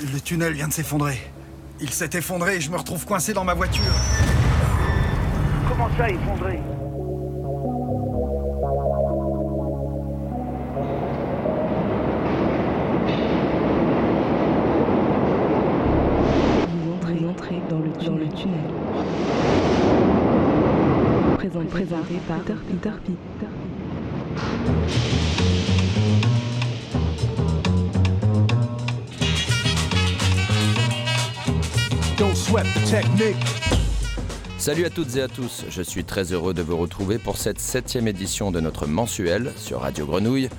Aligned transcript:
Le 0.00 0.20
tunnel 0.20 0.54
vient 0.54 0.68
de 0.68 0.72
s'effondrer. 0.72 1.18
Il 1.78 1.90
s'est 1.90 2.08
effondré 2.14 2.56
et 2.56 2.60
je 2.60 2.70
me 2.70 2.78
retrouve 2.78 3.04
coincé 3.04 3.34
dans 3.34 3.44
ma 3.44 3.52
voiture. 3.52 3.84
Comment 5.68 5.88
ça, 5.98 6.08
effondré? 6.08 6.58
Vous 16.68 16.92
entrez, 16.94 17.26
entrez 17.28 17.62
dans, 17.68 17.80
le, 17.80 17.90
dans 17.90 18.16
le 18.16 18.28
tunnel. 18.28 18.70
Présent, 21.36 21.64
présenté 21.66 22.14
par 22.26 22.38
Peter, 22.38 22.54
Peter, 22.70 22.92
Peter. 23.04 23.52
Salut 34.58 34.84
à 34.84 34.90
toutes 34.90 35.16
et 35.16 35.22
à 35.22 35.28
tous, 35.28 35.64
je 35.70 35.80
suis 35.80 36.04
très 36.04 36.34
heureux 36.34 36.52
de 36.52 36.60
vous 36.60 36.76
retrouver 36.76 37.16
pour 37.16 37.38
cette 37.38 37.58
septième 37.58 38.06
édition 38.06 38.50
de 38.50 38.60
notre 38.60 38.86
mensuel 38.86 39.52
sur 39.56 39.80
Radio 39.80 40.04
Grenouille. 40.04 40.50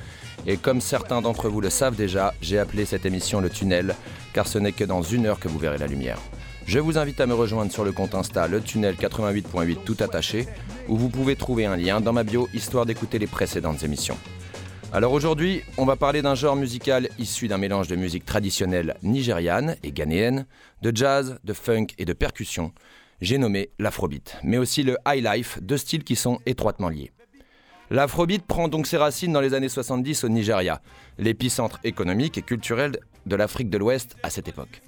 Et 0.47 0.57
comme 0.57 0.81
certains 0.81 1.21
d'entre 1.21 1.49
vous 1.49 1.61
le 1.61 1.69
savent 1.69 1.95
déjà, 1.95 2.33
j'ai 2.41 2.57
appelé 2.57 2.85
cette 2.85 3.05
émission 3.05 3.41
le 3.41 3.49
tunnel, 3.51 3.95
car 4.33 4.47
ce 4.47 4.57
n'est 4.57 4.71
que 4.71 4.83
dans 4.83 5.03
une 5.03 5.27
heure 5.27 5.39
que 5.39 5.47
vous 5.47 5.59
verrez 5.59 5.77
la 5.77 5.85
lumière. 5.85 6.17
Je 6.65 6.79
vous 6.79 6.97
invite 6.97 7.21
à 7.21 7.27
me 7.27 7.35
rejoindre 7.35 7.71
sur 7.71 7.83
le 7.83 7.91
compte 7.91 8.15
Insta 8.15 8.47
le 8.47 8.61
tunnel 8.61 8.95
88.8 8.95 9.83
tout 9.85 9.97
attaché, 9.99 10.47
où 10.87 10.97
vous 10.97 11.09
pouvez 11.09 11.35
trouver 11.35 11.67
un 11.67 11.77
lien 11.77 12.01
dans 12.01 12.13
ma 12.13 12.23
bio 12.23 12.49
histoire 12.55 12.87
d'écouter 12.87 13.19
les 13.19 13.27
précédentes 13.27 13.83
émissions. 13.83 14.17
Alors 14.93 15.13
aujourd'hui, 15.13 15.63
on 15.79 15.85
va 15.85 15.95
parler 15.95 16.21
d'un 16.21 16.35
genre 16.35 16.55
musical 16.55 17.09
issu 17.17 17.47
d'un 17.47 17.57
mélange 17.57 17.87
de 17.87 17.95
musique 17.95 18.25
traditionnelle 18.25 18.95
nigériane 19.01 19.75
et 19.81 19.91
ghanéenne, 19.91 20.45
de 20.83 20.95
jazz, 20.95 21.39
de 21.43 21.53
funk 21.53 21.87
et 21.97 22.05
de 22.05 22.13
percussion. 22.13 22.71
J'ai 23.19 23.39
nommé 23.39 23.71
l'afrobeat, 23.79 24.37
mais 24.43 24.59
aussi 24.59 24.83
le 24.83 24.97
high 25.07 25.25
life, 25.25 25.57
deux 25.63 25.77
styles 25.77 26.03
qui 26.03 26.15
sont 26.15 26.37
étroitement 26.45 26.89
liés. 26.89 27.11
L'afrobeat 27.89 28.45
prend 28.45 28.67
donc 28.67 28.85
ses 28.85 28.97
racines 28.97 29.33
dans 29.33 29.41
les 29.41 29.55
années 29.55 29.67
70 29.67 30.25
au 30.25 30.29
Nigeria, 30.29 30.79
l'épicentre 31.17 31.79
économique 31.83 32.37
et 32.37 32.43
culturel 32.43 32.99
de 33.25 33.35
l'Afrique 33.35 33.71
de 33.71 33.79
l'Ouest 33.79 34.15
à 34.21 34.29
cette 34.29 34.47
époque. 34.47 34.83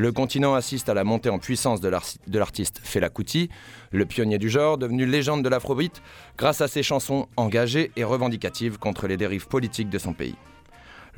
Le 0.00 0.12
continent 0.12 0.54
assiste 0.54 0.88
à 0.88 0.94
la 0.94 1.04
montée 1.04 1.28
en 1.28 1.38
puissance 1.38 1.78
de 1.82 1.88
l'ar- 1.90 2.06
de 2.26 2.38
l'artiste 2.38 2.80
Fela 2.82 3.10
Kuti, 3.10 3.50
le 3.92 4.06
pionnier 4.06 4.38
du 4.38 4.48
genre, 4.48 4.78
devenu 4.78 5.04
légende 5.04 5.44
de 5.44 5.48
l'afrobeat 5.50 6.00
grâce 6.38 6.62
à 6.62 6.68
ses 6.68 6.82
chansons 6.82 7.28
engagées 7.36 7.92
et 7.96 8.04
revendicatives 8.04 8.78
contre 8.78 9.06
les 9.06 9.18
dérives 9.18 9.46
politiques 9.46 9.90
de 9.90 9.98
son 9.98 10.14
pays. 10.14 10.36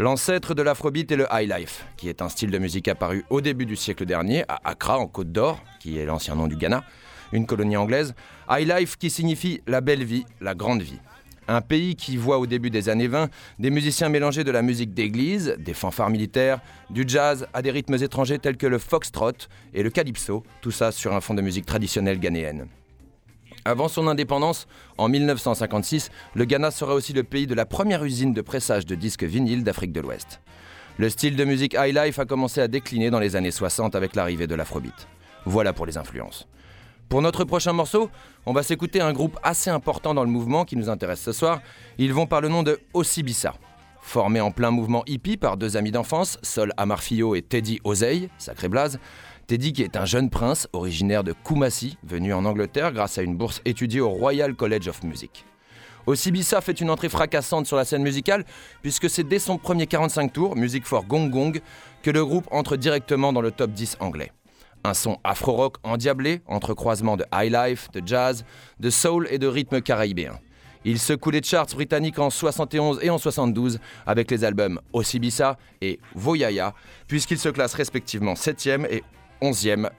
L'ancêtre 0.01 0.55
de 0.55 0.63
l'afrobeat 0.63 1.13
est 1.13 1.17
le 1.17 1.29
high 1.31 1.49
life, 1.49 1.87
qui 1.97 2.09
est 2.09 2.23
un 2.23 2.29
style 2.29 2.51
de 2.51 2.59
musique 2.59 2.89
apparu 2.89 3.25
au 3.31 3.41
début 3.41 3.67
du 3.67 3.77
siècle 3.77 4.05
dernier 4.05 4.43
à 4.49 4.59
Accra, 4.65 4.99
en 4.99 5.07
Côte 5.07 5.31
d'Or, 5.31 5.61
qui 5.79 5.99
est 5.99 6.05
l'ancien 6.05 6.35
nom 6.35 6.49
du 6.49 6.57
Ghana, 6.57 6.83
une 7.31 7.47
colonie 7.47 7.77
anglaise. 7.77 8.17
High 8.51 8.67
life 8.67 8.97
qui 8.97 9.11
signifie 9.11 9.61
la 9.69 9.81
belle 9.81 10.03
vie, 10.03 10.25
la 10.41 10.57
grande 10.57 10.83
vie. 10.83 10.99
Un 11.49 11.61
pays 11.61 11.97
qui 11.97 12.17
voit 12.17 12.39
au 12.39 12.47
début 12.47 12.71
des 12.71 12.89
années 12.89 13.09
20 13.09 13.29
des 13.59 13.71
musiciens 13.71 14.09
mélanger 14.09 14.45
de 14.45 14.51
la 14.51 14.63
musique 14.63 14.95
d'église, 14.95 15.57
des 15.59 15.75
fanfares 15.75 16.11
militaires, 16.11 16.61
du 16.91 17.05
jazz 17.07 17.47
à 17.53 17.63
des 17.63 17.71
rythmes 17.71 17.95
étrangers 17.95 18.39
tels 18.39 18.57
que 18.57 18.67
le 18.67 18.79
foxtrot 18.79 19.33
et 19.75 19.83
le 19.83 19.91
calypso, 19.91 20.45
tout 20.61 20.71
ça 20.71 20.93
sur 20.93 21.13
un 21.13 21.21
fond 21.21 21.35
de 21.35 21.43
musique 21.43 21.67
traditionnelle 21.67 22.21
ghanéenne. 22.21 22.69
Avant 23.65 23.89
son 23.89 24.09
indépendance, 24.09 24.67
en 24.99 25.09
1956, 25.09 26.11
le 26.35 26.45
Ghana 26.45 26.71
sera 26.71 26.95
aussi 26.95 27.13
le 27.13 27.23
pays 27.23 27.47
de 27.47 27.55
la 27.55 27.67
première 27.67 28.05
usine 28.05 28.33
de 28.33 28.41
pressage 28.41 28.87
de 28.87 28.95
disques 28.95 29.25
vinyles 29.25 29.63
d'Afrique 29.63 29.93
de 29.93 30.01
l'Ouest. 30.01 30.41
Le 30.99 31.09
style 31.09 31.37
de 31.37 31.45
musique 31.45 31.75
high 31.79 31.95
life 31.95 32.19
a 32.19 32.25
commencé 32.25 32.61
à 32.61 32.69
décliner 32.69 33.11
dans 33.11 33.21
les 33.21 33.35
années 33.35 33.51
60 33.51 33.95
avec 33.95 34.15
l'arrivée 34.15 34.47
de 34.47 34.55
l'afrobeat. 34.55 35.09
Voilà 35.45 35.73
pour 35.73 35.87
les 35.87 35.97
influences. 35.97 36.47
Pour 37.13 37.21
notre 37.21 37.45
prochain 37.45 37.75
morceau, 37.75 38.09
on 38.47 38.55
va 38.55 38.63
s'écouter 38.63 39.03
un 39.03 39.13
groupe 39.13 39.39
assez 39.43 39.69
important 39.69 40.15
dans 40.15 40.25
le 40.25 40.31
mouvement 40.31 40.65
qui 40.65 40.77
nous 40.77 40.89
intéresse 40.89 41.21
ce 41.21 41.33
soir. 41.33 41.61
Ils 41.99 42.15
vont 42.15 42.27
par 42.27 42.41
le 42.41 42.49
nom 42.49 42.63
de 42.63 42.81
Osibissa. 42.95 43.53
Formé 44.01 44.41
en 44.41 44.51
plein 44.51 44.71
mouvement 44.71 45.03
hippie 45.07 45.37
par 45.37 45.59
deux 45.59 45.77
amis 45.77 45.91
d'enfance, 45.91 46.39
Sol 46.41 46.73
Amarfio 46.79 47.35
et 47.35 47.43
Teddy 47.43 47.81
Ozei, 47.85 48.31
sacré 48.39 48.71
blaze, 48.71 48.99
Teddy 49.47 49.75
qui 49.75 49.83
est 49.83 49.99
un 49.99 50.07
jeune 50.07 50.31
prince 50.31 50.69
originaire 50.73 51.23
de 51.23 51.35
Kumasi, 51.45 51.99
venu 52.03 52.33
en 52.33 52.47
Angleterre 52.47 52.93
grâce 52.93 53.19
à 53.19 53.23
une 53.23 53.37
bourse 53.37 53.61
étudiée 53.67 54.01
au 54.01 54.09
Royal 54.09 54.55
College 54.55 54.89
of 54.89 55.03
Music. 55.03 55.45
Osibissa 56.07 56.63
fait 56.63 56.81
une 56.81 56.89
entrée 56.89 57.11
fracassante 57.11 57.67
sur 57.67 57.77
la 57.77 57.85
scène 57.85 58.05
musicale 58.05 58.47
puisque 58.81 59.11
c'est 59.11 59.29
dès 59.29 59.39
son 59.39 59.59
premier 59.59 59.87
45 59.87 60.33
tours, 60.33 60.57
Music 60.57 60.87
for 60.87 61.05
Gong 61.05 61.29
Gong, 61.29 61.61
que 62.03 62.11
le 62.11 62.25
groupe 62.25 62.49
entre 62.51 62.77
directement 62.77 63.35
dans 63.35 63.43
le 63.43 63.51
top 63.51 63.73
10 63.73 63.99
anglais. 64.01 64.33
Un 64.85 64.95
son 64.95 65.19
afro-rock 65.25 65.77
endiablé, 65.85 66.43
entre 66.47 66.75
croisements 66.75 67.17
de 67.17 67.25
high 67.33 67.53
life, 67.53 67.91
de 67.93 68.03
jazz, 68.05 68.45
de 68.81 68.91
soul 68.91 69.29
et 69.31 69.39
de 69.39 69.47
rythme 69.47 69.81
caribéen. 69.81 70.39
Il 70.85 70.99
secoue 70.99 71.31
les 71.31 71.43
charts 71.43 71.67
britanniques 71.67 72.19
en 72.19 72.31
71 72.31 72.99
et 73.03 73.11
en 73.11 73.19
72 73.19 73.79
avec 74.05 74.31
les 74.31 74.43
albums 74.43 74.81
Osibissa 74.93 75.57
et 75.81 76.01
Voyaya, 76.15 76.75
puisqu'ils 77.07 77.39
se 77.39 77.49
classent 77.49 77.75
respectivement 77.75 78.35
7e 78.35 78.87
et 78.91 79.05
11e 79.41 79.91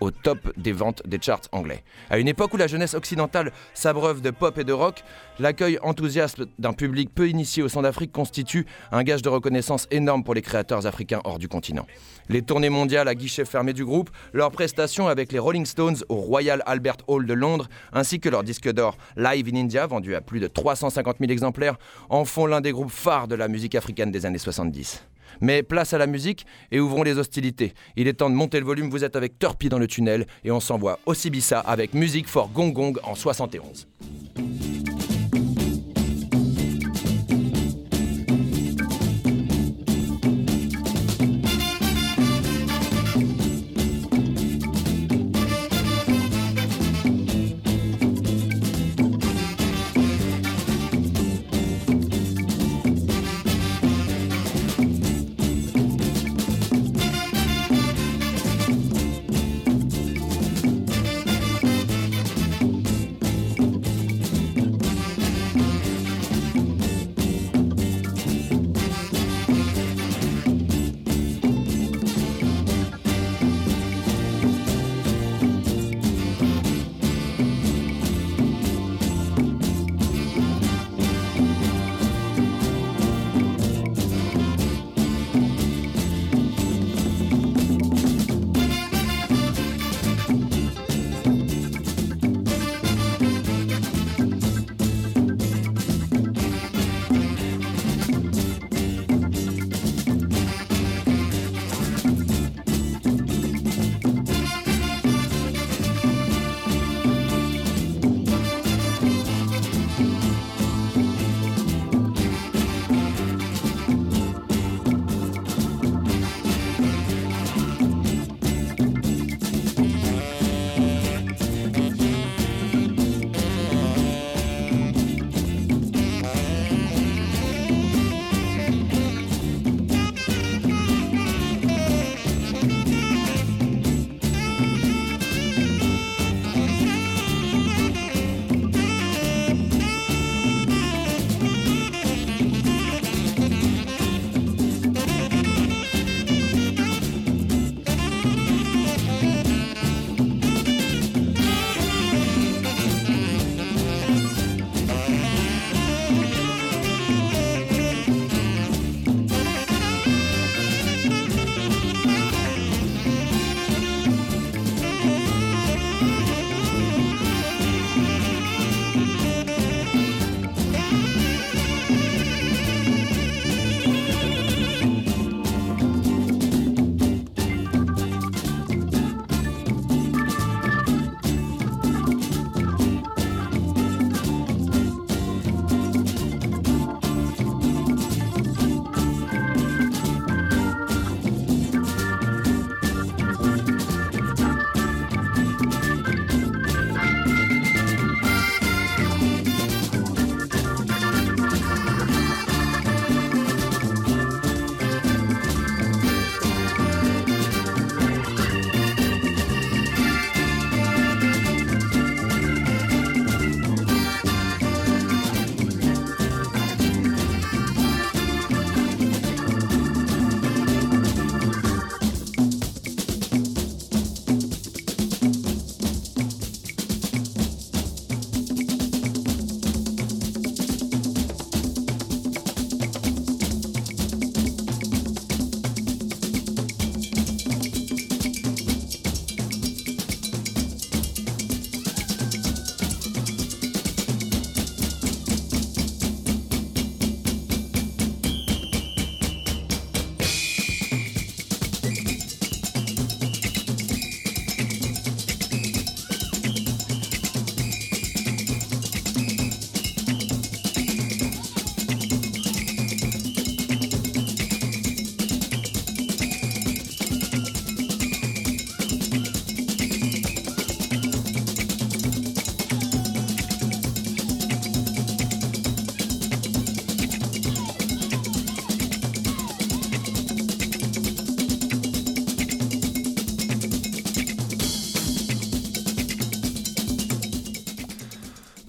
au 0.00 0.10
top 0.10 0.52
des 0.56 0.72
ventes 0.72 1.02
des 1.06 1.20
charts 1.20 1.42
anglais. 1.52 1.84
À 2.10 2.18
une 2.18 2.28
époque 2.28 2.54
où 2.54 2.56
la 2.56 2.66
jeunesse 2.66 2.94
occidentale 2.94 3.52
s'abreuve 3.74 4.20
de 4.20 4.30
pop 4.30 4.58
et 4.58 4.64
de 4.64 4.72
rock, 4.72 5.02
l'accueil 5.38 5.78
enthousiaste 5.82 6.42
d'un 6.58 6.72
public 6.72 7.10
peu 7.14 7.28
initié 7.28 7.62
au 7.62 7.68
son 7.68 7.82
d'Afrique 7.82 8.12
constitue 8.12 8.66
un 8.92 9.02
gage 9.02 9.22
de 9.22 9.28
reconnaissance 9.28 9.86
énorme 9.90 10.24
pour 10.24 10.34
les 10.34 10.42
créateurs 10.42 10.86
africains 10.86 11.20
hors 11.24 11.38
du 11.38 11.48
continent. 11.48 11.86
Les 12.28 12.42
tournées 12.42 12.70
mondiales 12.70 13.08
à 13.08 13.14
guichet 13.14 13.44
fermé 13.44 13.72
du 13.72 13.84
groupe, 13.84 14.10
leurs 14.32 14.50
prestations 14.50 15.08
avec 15.08 15.32
les 15.32 15.38
Rolling 15.38 15.66
Stones 15.66 15.96
au 16.08 16.16
Royal 16.16 16.62
Albert 16.66 16.98
Hall 17.06 17.26
de 17.26 17.34
Londres, 17.34 17.68
ainsi 17.92 18.20
que 18.20 18.28
leur 18.28 18.44
disque 18.44 18.70
d'or 18.70 18.96
Live 19.16 19.48
in 19.52 19.56
India, 19.56 19.86
vendu 19.86 20.14
à 20.14 20.20
plus 20.20 20.40
de 20.40 20.46
350 20.46 21.16
000 21.18 21.30
exemplaires, 21.30 21.76
en 22.08 22.24
font 22.24 22.46
l'un 22.46 22.60
des 22.60 22.72
groupes 22.72 22.90
phares 22.90 23.28
de 23.28 23.34
la 23.34 23.48
musique 23.48 23.74
africaine 23.74 24.10
des 24.10 24.26
années 24.26 24.38
70. 24.38 25.04
Mais 25.40 25.62
place 25.62 25.92
à 25.92 25.98
la 25.98 26.06
musique 26.06 26.46
et 26.70 26.80
ouvrons 26.80 27.02
les 27.02 27.18
hostilités. 27.18 27.74
Il 27.96 28.08
est 28.08 28.14
temps 28.14 28.30
de 28.30 28.34
monter 28.34 28.60
le 28.60 28.66
volume, 28.66 28.90
vous 28.90 29.04
êtes 29.04 29.16
avec 29.16 29.38
Turpie 29.38 29.68
dans 29.68 29.78
le 29.78 29.86
tunnel 29.86 30.26
et 30.44 30.50
on 30.50 30.60
s'envoie 30.60 30.98
au 31.06 31.14
Sibissa 31.14 31.60
avec 31.60 31.94
Musique 31.94 32.28
for 32.28 32.50
Gong 32.50 32.72
Gong 32.72 32.94
en 33.02 33.14
71. 33.14 33.86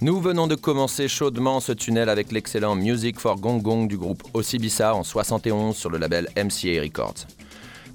Nous 0.02 0.20
venons 0.20 0.48
de 0.48 0.56
commencer 0.56 1.06
chaudement 1.06 1.60
ce 1.60 1.70
tunnel 1.70 2.08
avec 2.08 2.32
l'excellent 2.32 2.74
Music 2.74 3.20
for 3.20 3.38
Gong 3.38 3.60
Gong 3.62 3.86
du 3.86 3.96
groupe 3.96 4.24
Osibisa 4.34 4.96
en 4.96 5.04
71 5.04 5.76
sur 5.76 5.90
le 5.90 5.98
label 5.98 6.26
MCA 6.36 6.82
Records. 6.82 7.28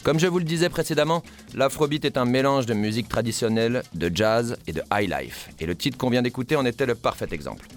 Comme 0.06 0.18
je 0.18 0.28
vous 0.28 0.40
le 0.40 0.46
disais 0.46 0.70
précédemment, 0.70 1.22
l'afrobeat 1.54 2.06
est 2.06 2.16
un 2.16 2.24
mélange 2.24 2.66
de 2.66 2.74
musique 2.74 3.10
traditionnelle, 3.10 3.84
de 3.94 4.10
jazz 4.16 4.56
et 4.68 4.72
de 4.72 4.82
high 4.90 5.10
life, 5.10 5.50
et 5.60 5.66
le 5.66 5.76
titre 5.76 5.98
qu'on 5.98 6.10
vient 6.10 6.22
d'écouter 6.22 6.56
en 6.56 6.66
était 6.66 6.86
le 6.86 6.96
parfait 6.96 7.28
exemple. 7.32 7.68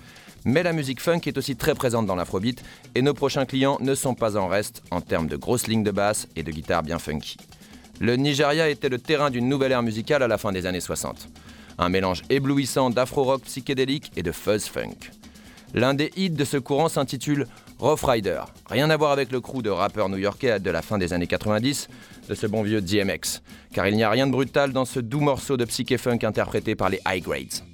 Mais 0.45 0.63
la 0.63 0.73
musique 0.73 1.01
funk 1.01 1.23
est 1.27 1.37
aussi 1.37 1.57
très 1.57 1.75
présente 1.75 2.07
dans 2.07 2.15
l'afrobeat, 2.15 2.63
et 2.95 3.03
nos 3.03 3.15
prochains 3.15 3.47
clients 3.47 3.79
ne 3.81 3.97
sont 3.97 4.15
pas 4.15 4.37
en 4.37 4.47
reste 4.47 4.85
en 4.93 5.01
termes 5.01 5.27
de 5.27 5.37
grosses 5.37 5.67
lignes 5.67 5.83
de 5.83 5.91
basse 5.91 6.29
et 6.37 6.45
de 6.45 6.53
guitare 6.53 6.85
bien 6.85 7.01
funky. 7.01 7.37
Le 7.99 8.15
Nigeria 8.15 8.69
était 8.69 8.91
le 8.91 9.01
terrain 9.01 9.31
d'une 9.31 9.49
nouvelle 9.49 9.73
ère 9.73 9.83
musicale 9.83 10.23
à 10.23 10.29
la 10.29 10.39
fin 10.39 10.53
des 10.53 10.67
années 10.67 10.79
60. 10.79 11.29
Un 11.81 11.89
mélange 11.89 12.23
éblouissant 12.29 12.91
d'afro-rock 12.91 13.41
psychédélique 13.45 14.13
et 14.15 14.23
de 14.23 14.33
fuzz 14.33 14.67
funk. 14.67 15.13
L'un 15.73 15.95
des 15.95 16.13
hits 16.15 16.29
de 16.29 16.45
ce 16.45 16.59
courant 16.59 16.91
s'intitule 16.91 17.47
Rough 17.79 18.03
Rider. 18.03 18.43
Rien 18.69 18.91
à 18.91 18.99
voir 18.99 19.13
avec 19.13 19.33
le 19.33 19.41
crew 19.41 19.63
de 19.63 19.71
rappeurs 19.71 20.11
new-yorkais 20.11 20.61
de 20.61 20.71
la 20.71 20.83
fin 20.83 20.99
des 20.99 21.15
années 21.15 21.27
90, 21.27 21.89
de 22.29 22.35
ce 22.35 22.47
bon 22.47 22.63
vieux 22.63 22.83
DMX. 22.83 23.41
Car 23.73 23.89
il 23.89 23.97
n'y 23.97 24.03
a 24.03 24.11
rien 24.11 24.27
de 24.27 24.33
brutal 24.33 24.75
dans 24.75 24.85
ce 24.85 25.01
doux 25.01 25.21
morceau 25.21 25.57
de 25.57 25.65
psyché 25.65 25.97
funk 25.97 26.19
interprété 26.23 26.75
par 26.75 26.91
les 26.91 27.01
High 27.09 27.25
Grades. 27.25 27.65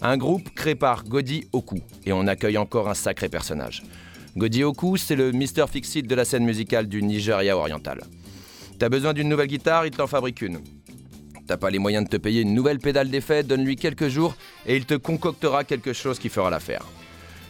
Un 0.00 0.16
groupe 0.16 0.48
créé 0.54 0.76
par 0.76 1.02
Godi 1.02 1.48
Oku, 1.52 1.80
et 2.04 2.12
on 2.12 2.28
accueille 2.28 2.58
encore 2.58 2.88
un 2.88 2.94
sacré 2.94 3.28
personnage. 3.28 3.82
Godi 4.36 4.62
Oku, 4.62 4.96
c'est 4.96 5.16
le 5.16 5.32
Mr. 5.32 5.66
Fixit 5.68 6.06
de 6.06 6.14
la 6.14 6.24
scène 6.24 6.44
musicale 6.44 6.86
du 6.86 7.02
Nigeria 7.02 7.56
oriental. 7.56 8.04
T'as 8.78 8.88
besoin 8.88 9.12
d'une 9.12 9.28
nouvelle 9.28 9.48
guitare, 9.48 9.86
il 9.86 9.90
t'en 9.90 10.06
fabrique 10.06 10.40
une. 10.40 10.60
T'as 11.46 11.56
pas 11.56 11.70
les 11.70 11.78
moyens 11.78 12.04
de 12.04 12.10
te 12.10 12.16
payer 12.16 12.42
une 12.42 12.54
nouvelle 12.54 12.78
pédale 12.78 13.08
d'effet, 13.08 13.44
donne-lui 13.44 13.76
quelques 13.76 14.08
jours 14.08 14.34
et 14.66 14.76
il 14.76 14.84
te 14.84 14.94
concoctera 14.94 15.62
quelque 15.62 15.92
chose 15.92 16.18
qui 16.18 16.28
fera 16.28 16.50
l'affaire. 16.50 16.84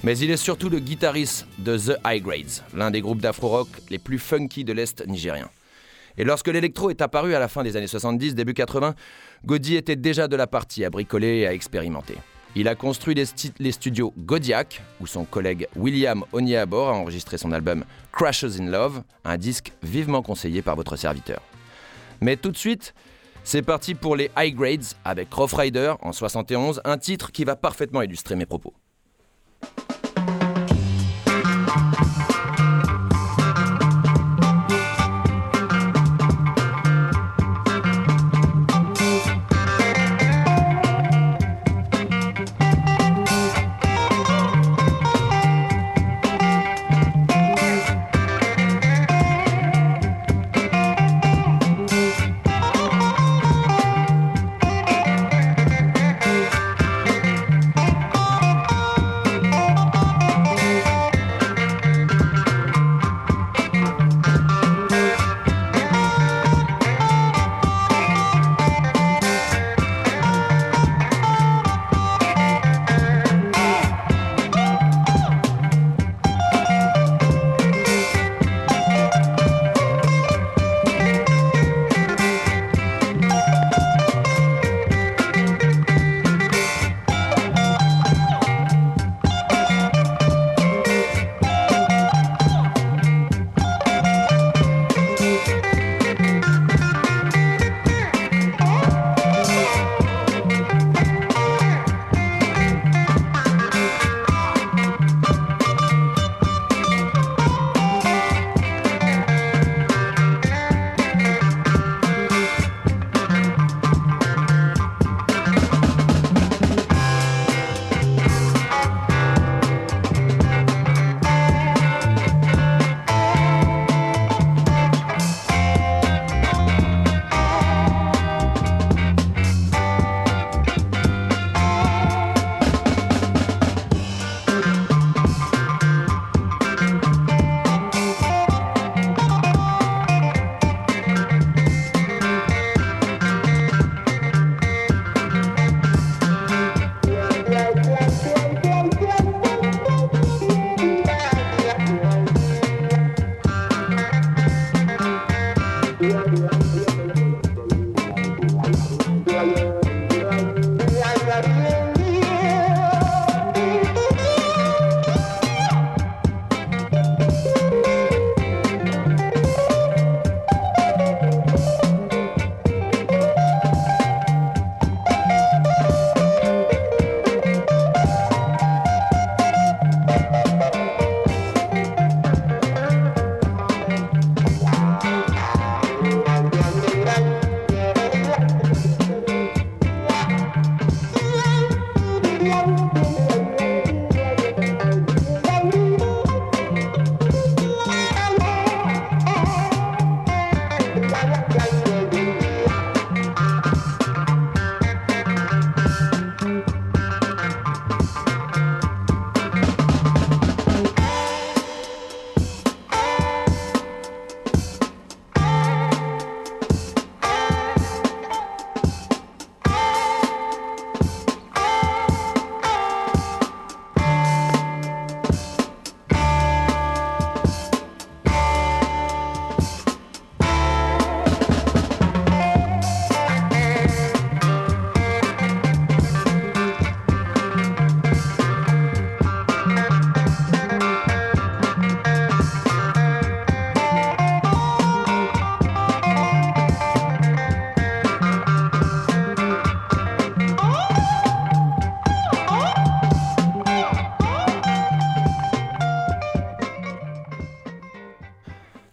Mais 0.05 0.19
il 0.19 0.31
est 0.31 0.37
surtout 0.37 0.69
le 0.69 0.81
guitariste 0.81 1.47
de 1.59 1.79
The 1.79 1.99
High 2.07 2.23
Grades, 2.23 2.62
l'un 2.75 2.91
des 2.91 3.00
groupes 3.00 3.23
d'afro-rock 3.23 3.69
les 3.88 3.99
plus 3.99 4.19
funky 4.19 4.65
de 4.65 4.75
l'Est 4.75 5.07
nigérien. 5.07 5.49
Et 6.19 6.25
lorsque 6.25 6.49
l'électro 6.49 6.91
est 6.91 7.00
apparu 7.00 7.35
à 7.35 7.38
la 7.38 7.49
fin 7.49 7.62
des 7.62 7.76
années 7.76 7.87
70, 7.87 8.35
début 8.35 8.55
80, 8.55 8.95
Godi 9.45 9.76
était 9.76 9.97
déjà 9.97 10.29
de 10.29 10.37
la 10.37 10.47
partie 10.47 10.85
à 10.85 10.91
bricoler 10.91 11.38
et 11.38 11.47
à 11.47 11.55
expérimenter. 11.55 12.17
Il 12.55 12.69
a 12.69 12.75
construit 12.75 13.15
les, 13.15 13.73
studios 13.73 14.15
Godiac, 14.19 14.83
où 15.00 15.07
son 15.07 15.25
collègue 15.25 15.69
William 15.76 16.25
Oniabor 16.33 16.88
a 16.88 16.95
enregistré 16.95 17.37
son 17.37 17.53
album 17.53 17.85
Crashes 18.12 18.61
in 18.61 18.71
Love, 18.71 19.03
un 19.25 19.37
disque 19.37 19.73
vivement 19.83 20.23
conseillé 20.23 20.62
par 20.62 20.75
votre 20.75 20.97
serviteur. 20.97 21.43
Mais 22.23 22.37
tout 22.37 22.50
de 22.50 22.57
suite, 22.57 22.95
c'est 23.47 23.62
parti 23.62 23.95
pour 23.95 24.17
les 24.17 24.29
High 24.37 24.57
Grades 24.57 24.85
avec 25.05 25.33
Rough 25.33 25.53
Rider 25.53 25.95
en 26.03 26.11
71, 26.11 26.81
un 26.85 26.99
titre 26.99 27.31
qui 27.31 27.45
va 27.45 27.55
parfaitement 27.55 28.03
illustrer 28.03 28.35
mes 28.35 28.45
propos. 28.45 28.75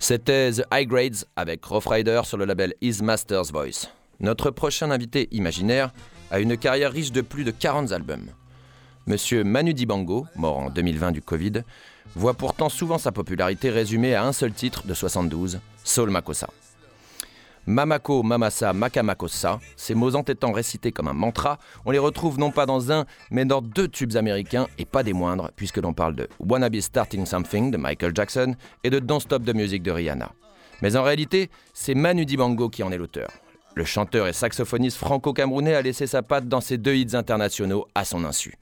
C'était 0.03 0.51
The 0.51 0.63
High 0.69 0.85
Grades 0.85 1.23
avec 1.37 1.63
Rough 1.63 1.87
Rider 1.87 2.19
sur 2.25 2.35
le 2.35 2.43
label 2.43 2.73
His 2.81 3.01
Master's 3.01 3.53
Voice. 3.53 3.87
Notre 4.19 4.51
prochain 4.51 4.91
invité 4.91 5.29
imaginaire 5.31 5.93
a 6.29 6.41
une 6.41 6.57
carrière 6.57 6.91
riche 6.91 7.13
de 7.13 7.21
plus 7.21 7.45
de 7.45 7.51
40 7.51 7.93
albums. 7.93 8.27
Monsieur 9.07 9.45
Manu 9.45 9.73
Dibango, 9.73 10.27
mort 10.35 10.57
en 10.57 10.69
2020 10.71 11.13
du 11.13 11.21
Covid, 11.21 11.63
voit 12.17 12.33
pourtant 12.33 12.67
souvent 12.67 12.97
sa 12.97 13.13
popularité 13.13 13.69
résumée 13.69 14.13
à 14.13 14.25
un 14.25 14.33
seul 14.33 14.51
titre 14.51 14.85
de 14.85 14.93
72, 14.93 15.61
Soul 15.85 16.09
Makossa. 16.09 16.49
Mamako, 17.65 18.23
Mamasa, 18.23 18.73
Makamakosa, 18.73 19.59
ces 19.77 19.95
mots 19.95 20.15
entêtants 20.15 20.51
récités 20.51 20.91
comme 20.91 21.07
un 21.07 21.13
mantra, 21.13 21.59
on 21.85 21.91
les 21.91 21.99
retrouve 21.99 22.37
non 22.37 22.51
pas 22.51 22.65
dans 22.65 22.91
un, 22.91 23.05
mais 23.31 23.45
dans 23.45 23.61
deux 23.61 23.87
tubes 23.87 24.17
américains, 24.17 24.67
et 24.77 24.85
pas 24.85 25.03
des 25.03 25.13
moindres, 25.13 25.49
puisque 25.55 25.77
l'on 25.77 25.93
parle 25.93 26.15
de 26.15 26.27
Wanna 26.39 26.69
Be 26.69 26.81
Starting 26.81 27.25
Something 27.25 27.71
de 27.71 27.77
Michael 27.77 28.11
Jackson 28.13 28.55
et 28.83 28.89
de 28.89 28.99
Don't 28.99 29.21
Stop 29.21 29.45
the 29.45 29.55
Music 29.55 29.81
de 29.81 29.91
Rihanna. 29.91 30.33
Mais 30.81 30.97
en 30.97 31.03
réalité, 31.03 31.49
c'est 31.73 31.95
Manu 31.95 32.25
Dibango 32.25 32.67
qui 32.67 32.83
en 32.83 32.91
est 32.91 32.97
l'auteur. 32.97 33.29
Le 33.75 33.85
chanteur 33.85 34.27
et 34.27 34.33
saxophoniste 34.33 34.97
franco-camerounais 34.97 35.73
a 35.73 35.81
laissé 35.81 36.05
sa 36.05 36.21
patte 36.21 36.49
dans 36.49 36.61
ces 36.61 36.77
deux 36.77 36.95
hits 36.95 37.15
internationaux 37.15 37.87
à 37.95 38.03
son 38.03 38.25
insu. 38.25 38.55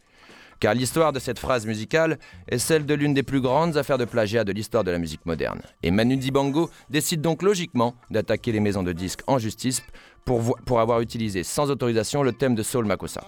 Car 0.62 0.76
l'histoire 0.76 1.12
de 1.12 1.18
cette 1.18 1.40
phrase 1.40 1.66
musicale 1.66 2.20
est 2.48 2.60
celle 2.60 2.86
de 2.86 2.94
l'une 2.94 3.16
des 3.16 3.24
plus 3.24 3.42
grandes 3.42 3.78
affaires 3.78 3.98
de 3.98 4.06
plagiat 4.06 4.44
de 4.44 4.52
l'histoire 4.52 4.84
de 4.84 4.92
la 4.92 5.00
musique 5.00 5.26
moderne. 5.26 5.60
Et 5.82 5.90
Manu 5.90 6.18
Dibango 6.18 6.70
décide 6.92 7.20
donc 7.20 7.42
logiquement 7.42 7.96
d'attaquer 8.12 8.52
les 8.52 8.60
maisons 8.60 8.84
de 8.84 8.94
disques 8.94 9.22
en 9.26 9.40
justice 9.40 9.82
pour, 10.24 10.80
avoir 10.80 11.02
utilisé 11.02 11.44
sans 11.44 11.72
autorisation 11.72 12.22
le 12.22 12.32
thème 12.32 12.54
de 12.54 12.62
Soul 12.62 12.86
Makossa. 12.86 13.24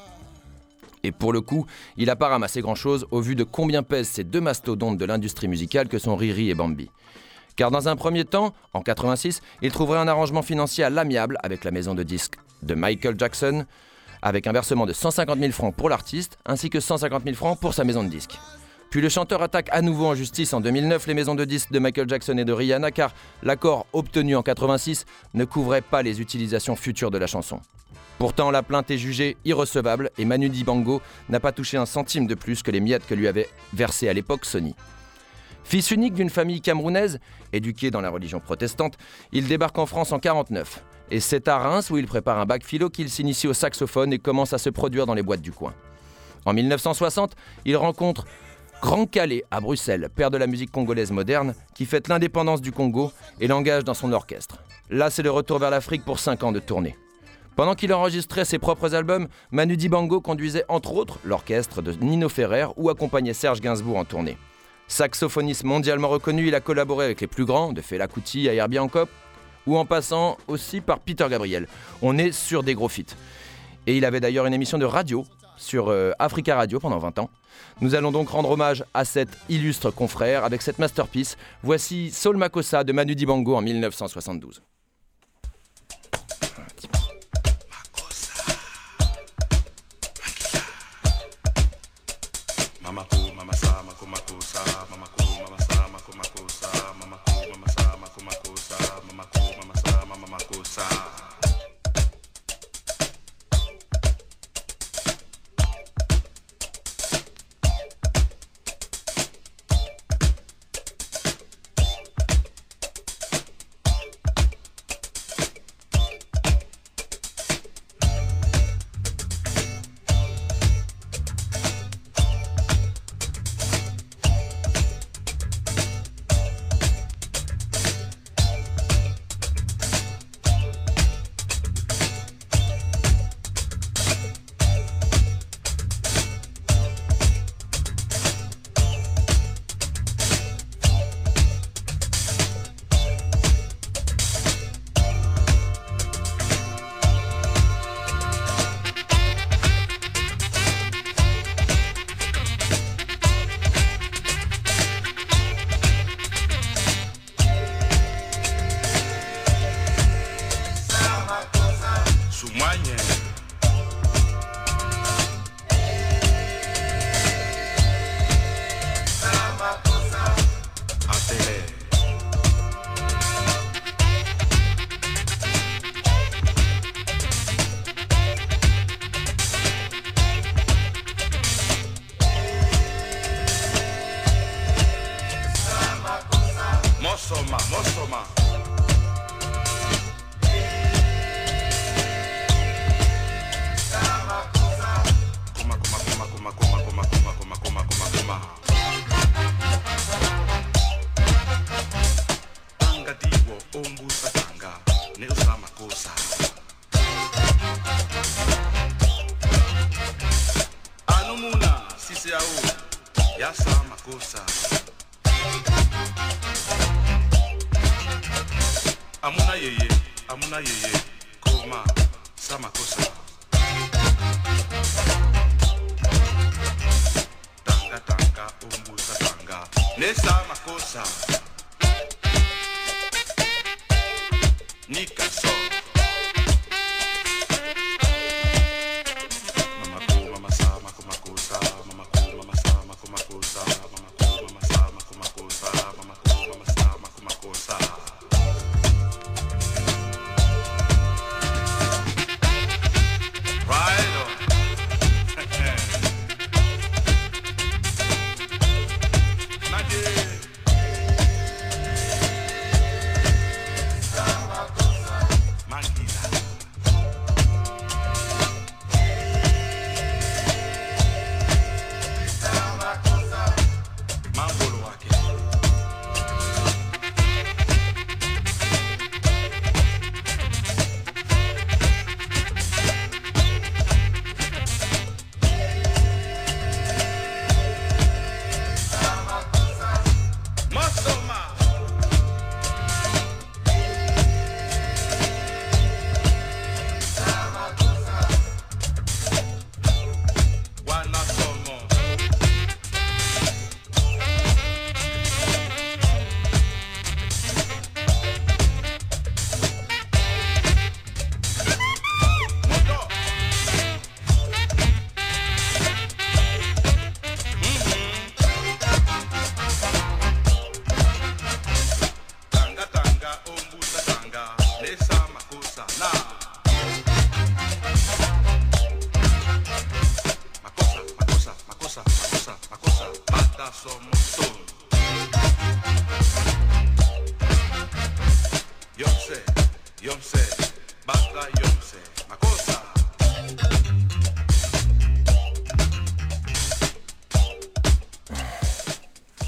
Et 1.01 1.11
pour 1.11 1.33
le 1.33 1.41
coup, 1.41 1.65
il 1.97 2.11
a 2.11 2.15
pas 2.15 2.27
ramassé 2.27 2.61
grand-chose 2.61 3.07
au 3.09 3.19
vu 3.19 3.35
de 3.35 3.43
combien 3.43 3.81
pèsent 3.81 4.09
ces 4.09 4.23
deux 4.23 4.39
mastodontes 4.39 4.99
de 4.99 5.05
l'industrie 5.05 5.47
musicale 5.47 5.87
que 5.87 5.97
sont 5.97 6.15
Riri 6.15 6.51
et 6.51 6.55
Bambi. 6.55 6.91
Car 7.55 7.71
dans 7.71 7.87
un 7.87 7.95
premier 7.95 8.25
temps, 8.25 8.53
en 8.73 8.81
86, 8.81 9.41
il 9.63 9.71
trouverait 9.71 9.99
un 9.99 10.07
arrangement 10.07 10.43
financier 10.43 10.83
à 10.83 10.91
l'amiable 10.91 11.39
avec 11.41 11.63
la 11.63 11.71
maison 11.71 11.95
de 11.95 12.03
disques 12.03 12.35
de 12.61 12.75
Michael 12.75 13.15
Jackson, 13.17 13.65
avec 14.23 14.47
un 14.47 14.53
versement 14.53 14.85
de 14.85 14.93
150 14.93 15.37
000 15.37 15.51
francs 15.51 15.75
pour 15.75 15.89
l'artiste, 15.89 16.39
ainsi 16.45 16.69
que 16.69 16.79
150 16.79 17.23
000 17.25 17.35
francs 17.35 17.59
pour 17.59 17.73
sa 17.73 17.83
maison 17.83 18.03
de 18.03 18.09
disques. 18.09 18.39
Puis 18.89 19.01
le 19.01 19.09
chanteur 19.09 19.41
attaque 19.41 19.67
à 19.71 19.81
nouveau 19.81 20.05
en 20.05 20.15
justice 20.15 20.53
en 20.53 20.61
2009 20.61 21.07
les 21.07 21.13
maisons 21.13 21.35
de 21.35 21.45
disques 21.45 21.71
de 21.71 21.79
Michael 21.79 22.07
Jackson 22.07 22.37
et 22.37 22.45
de 22.45 22.53
Rihanna 22.53 22.91
car 22.91 23.13
l'accord 23.41 23.85
obtenu 23.91 24.35
en 24.35 24.43
86 24.43 25.05
ne 25.33 25.45
couvrait 25.45 25.81
pas 25.81 26.03
les 26.03 26.21
utilisations 26.21 26.75
futures 26.75 27.11
de 27.11 27.17
la 27.17 27.27
chanson. 27.27 27.59
Pourtant, 28.19 28.51
la 28.51 28.63
plainte 28.63 28.91
est 28.91 28.97
jugée 28.97 29.35
irrecevable 29.43 30.11
et 30.17 30.25
Manu 30.25 30.47
Dibango 30.47 31.01
n'a 31.27 31.39
pas 31.39 31.51
touché 31.51 31.77
un 31.77 31.87
centime 31.87 32.27
de 32.27 32.35
plus 32.35 32.61
que 32.63 32.71
les 32.71 32.79
miettes 32.79 33.05
que 33.05 33.15
lui 33.15 33.27
avait 33.27 33.49
versées 33.73 34.07
à 34.07 34.13
l'époque 34.13 34.45
Sony. 34.45 34.75
Fils 35.63 35.91
unique 35.91 36.13
d'une 36.13 36.29
famille 36.29 36.61
camerounaise, 36.61 37.19
éduqué 37.51 37.89
dans 37.89 38.01
la 38.01 38.09
religion 38.09 38.39
protestante, 38.39 38.97
il 39.31 39.47
débarque 39.47 39.79
en 39.79 39.85
France 39.85 40.11
en 40.11 40.19
49. 40.19 40.83
Et 41.11 41.19
c'est 41.19 41.47
à 41.47 41.57
Reims 41.57 41.89
où 41.89 41.97
il 41.97 42.07
prépare 42.07 42.39
un 42.39 42.45
bac 42.45 42.63
philo 42.63 42.89
qu'il 42.89 43.09
s'initie 43.09 43.47
au 43.47 43.53
saxophone 43.53 44.13
et 44.13 44.19
commence 44.19 44.53
à 44.53 44.57
se 44.57 44.69
produire 44.69 45.05
dans 45.05 45.13
les 45.13 45.23
boîtes 45.23 45.41
du 45.41 45.51
coin. 45.51 45.73
En 46.45 46.53
1960, 46.53 47.35
il 47.65 47.77
rencontre 47.77 48.25
Grand 48.81 49.05
Calais 49.05 49.45
à 49.49 49.61
Bruxelles, 49.61 50.09
père 50.13 50.29
de 50.29 50.37
la 50.37 50.47
musique 50.47 50.71
congolaise 50.71 51.11
moderne, 51.11 51.55
qui 51.73 51.85
fête 51.85 52.09
l'indépendance 52.09 52.61
du 52.61 52.71
Congo 52.71 53.11
et 53.39 53.47
l'engage 53.47 53.85
dans 53.85 53.93
son 53.93 54.11
orchestre. 54.11 54.57
Là, 54.89 55.09
c'est 55.09 55.23
le 55.23 55.31
retour 55.31 55.59
vers 55.59 55.69
l'Afrique 55.69 56.03
pour 56.03 56.19
5 56.19 56.43
ans 56.43 56.51
de 56.51 56.59
tournée. 56.59 56.97
Pendant 57.55 57.75
qu'il 57.75 57.93
enregistrait 57.93 58.45
ses 58.45 58.59
propres 58.59 58.95
albums, 58.95 59.27
Manu 59.51 59.77
Dibango 59.77 60.19
conduisait 60.19 60.65
entre 60.67 60.93
autres 60.95 61.19
l'orchestre 61.23 61.81
de 61.81 61.93
Nino 61.93 62.27
Ferrer 62.27 62.67
ou 62.75 62.89
accompagnait 62.89 63.33
Serge 63.33 63.61
Gainsbourg 63.61 63.97
en 63.97 64.05
tournée. 64.05 64.37
Saxophoniste 64.87 65.63
mondialement 65.63 66.09
reconnu, 66.09 66.47
il 66.47 66.55
a 66.55 66.59
collaboré 66.59 67.05
avec 67.05 67.21
les 67.21 67.27
plus 67.27 67.45
grands, 67.45 67.71
de 67.71 67.81
Fela 67.81 68.07
Kuti 68.07 68.49
à 68.49 68.53
Herbie 68.53 68.79
Hancock, 68.79 69.07
ou 69.67 69.77
en 69.77 69.85
passant 69.85 70.37
aussi 70.47 70.81
par 70.81 70.99
Peter 70.99 71.25
Gabriel. 71.29 71.67
On 72.01 72.17
est 72.17 72.31
sur 72.31 72.63
des 72.63 72.73
gros 72.73 72.89
feats. 72.89 73.15
Et 73.87 73.97
il 73.97 74.05
avait 74.05 74.19
d'ailleurs 74.19 74.45
une 74.45 74.53
émission 74.53 74.77
de 74.77 74.85
radio 74.85 75.25
sur 75.57 75.89
euh, 75.89 76.11
Africa 76.19 76.55
Radio 76.55 76.79
pendant 76.79 76.97
20 76.99 77.19
ans. 77.19 77.29
Nous 77.81 77.95
allons 77.95 78.11
donc 78.11 78.29
rendre 78.29 78.49
hommage 78.49 78.83
à 78.93 79.05
cet 79.05 79.29
illustre 79.49 79.91
confrère 79.91 80.43
avec 80.43 80.61
cette 80.61 80.79
masterpiece. 80.79 81.37
Voici 81.63 82.11
Soul 82.11 82.37
Makossa 82.37 82.83
de 82.83 82.93
Manu 82.93 83.15
Dibango 83.15 83.55
en 83.55 83.61
1972. 83.61 84.61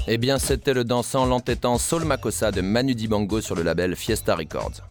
Eh 0.08 0.18
bien, 0.18 0.38
c'était 0.38 0.72
le 0.72 0.84
dansant, 0.84 1.26
l'entêtant 1.26 1.78
Saul 1.78 2.04
Makossa 2.04 2.52
de 2.52 2.60
Manu 2.60 2.94
Dibango 2.94 3.40
sur 3.40 3.56
le 3.56 3.64
label 3.64 3.96
Fiesta 3.96 4.36
Records. 4.36 4.82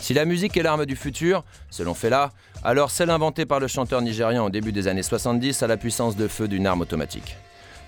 Si 0.00 0.14
la 0.14 0.24
musique 0.24 0.56
est 0.56 0.62
l'arme 0.62 0.86
du 0.86 0.96
futur, 0.96 1.44
selon 1.68 1.92
Fela, 1.92 2.32
alors 2.64 2.90
celle 2.90 3.10
inventée 3.10 3.44
par 3.44 3.60
le 3.60 3.66
chanteur 3.66 4.00
nigérian 4.00 4.46
au 4.46 4.48
début 4.48 4.72
des 4.72 4.88
années 4.88 5.02
70 5.02 5.62
a 5.62 5.66
la 5.66 5.76
puissance 5.76 6.16
de 6.16 6.26
feu 6.26 6.48
d'une 6.48 6.66
arme 6.66 6.80
automatique. 6.80 7.36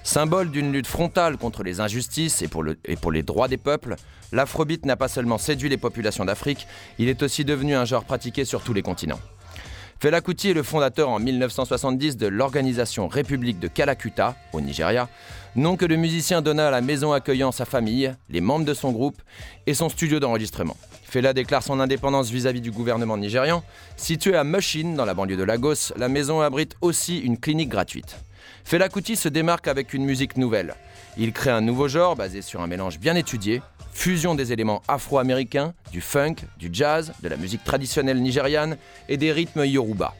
Symbole 0.02 0.50
d'une 0.50 0.72
lutte 0.72 0.86
frontale 0.86 1.38
contre 1.38 1.62
les 1.62 1.80
injustices 1.80 2.42
et 2.42 2.48
pour, 2.48 2.64
les 2.64 3.22
droits 3.22 3.48
des 3.48 3.56
peuples, 3.56 3.96
l'afrobeat 4.30 4.84
n'a 4.84 4.96
pas 4.96 5.08
seulement 5.08 5.38
séduit 5.38 5.70
les 5.70 5.78
populations 5.78 6.26
d'Afrique, 6.26 6.66
il 6.98 7.08
est 7.08 7.22
aussi 7.22 7.46
devenu 7.46 7.74
un 7.74 7.86
genre 7.86 8.04
pratiqué 8.04 8.44
sur 8.44 8.60
tous 8.60 8.74
les 8.74 8.82
continents. 8.82 9.20
Fela 10.00 10.20
Kuti 10.20 10.50
est 10.50 10.54
le 10.54 10.64
fondateur 10.64 11.08
en 11.08 11.20
1970 11.20 12.16
de 12.16 12.26
l'organisation 12.26 13.06
République 13.06 13.60
de 13.60 13.68
Kalakuta, 13.68 14.34
au 14.52 14.60
Nigeria, 14.60 15.08
nom 15.54 15.76
que 15.76 15.84
le 15.84 15.96
musicien 15.96 16.40
donna 16.40 16.68
à 16.68 16.70
la 16.70 16.80
maison 16.80 17.12
accueillant 17.12 17.52
sa 17.52 17.64
famille, 17.64 18.14
les 18.30 18.40
membres 18.40 18.64
de 18.64 18.74
son 18.74 18.90
groupe 18.90 19.20
et 19.66 19.74
son 19.74 19.88
studio 19.88 20.18
d'enregistrement. 20.18 20.76
Fela 21.04 21.34
déclare 21.34 21.62
son 21.62 21.78
indépendance 21.78 22.30
vis-à-vis 22.30 22.62
du 22.62 22.70
gouvernement 22.70 23.18
nigérian. 23.18 23.62
Située 23.96 24.36
à 24.36 24.44
Mushin, 24.44 24.94
dans 24.96 25.04
la 25.04 25.12
banlieue 25.12 25.36
de 25.36 25.42
Lagos, 25.42 25.92
la 25.96 26.08
maison 26.08 26.40
abrite 26.40 26.76
aussi 26.80 27.18
une 27.18 27.36
clinique 27.36 27.68
gratuite. 27.68 28.16
Fela 28.64 28.88
Kuti 28.88 29.16
se 29.16 29.28
démarque 29.28 29.68
avec 29.68 29.92
une 29.92 30.04
musique 30.04 30.38
nouvelle. 30.38 30.74
Il 31.18 31.32
crée 31.32 31.50
un 31.50 31.60
nouveau 31.60 31.88
genre 31.88 32.16
basé 32.16 32.40
sur 32.40 32.62
un 32.62 32.66
mélange 32.66 32.98
bien 32.98 33.14
étudié, 33.14 33.60
fusion 33.92 34.34
des 34.34 34.52
éléments 34.52 34.82
afro-américains, 34.88 35.74
du 35.90 36.00
funk, 36.00 36.36
du 36.58 36.70
jazz, 36.72 37.12
de 37.22 37.28
la 37.28 37.36
musique 37.36 37.62
traditionnelle 37.62 38.22
nigériane 38.22 38.78
et 39.10 39.18
des 39.18 39.32
rythmes 39.32 39.66
yoruba. 39.66 40.14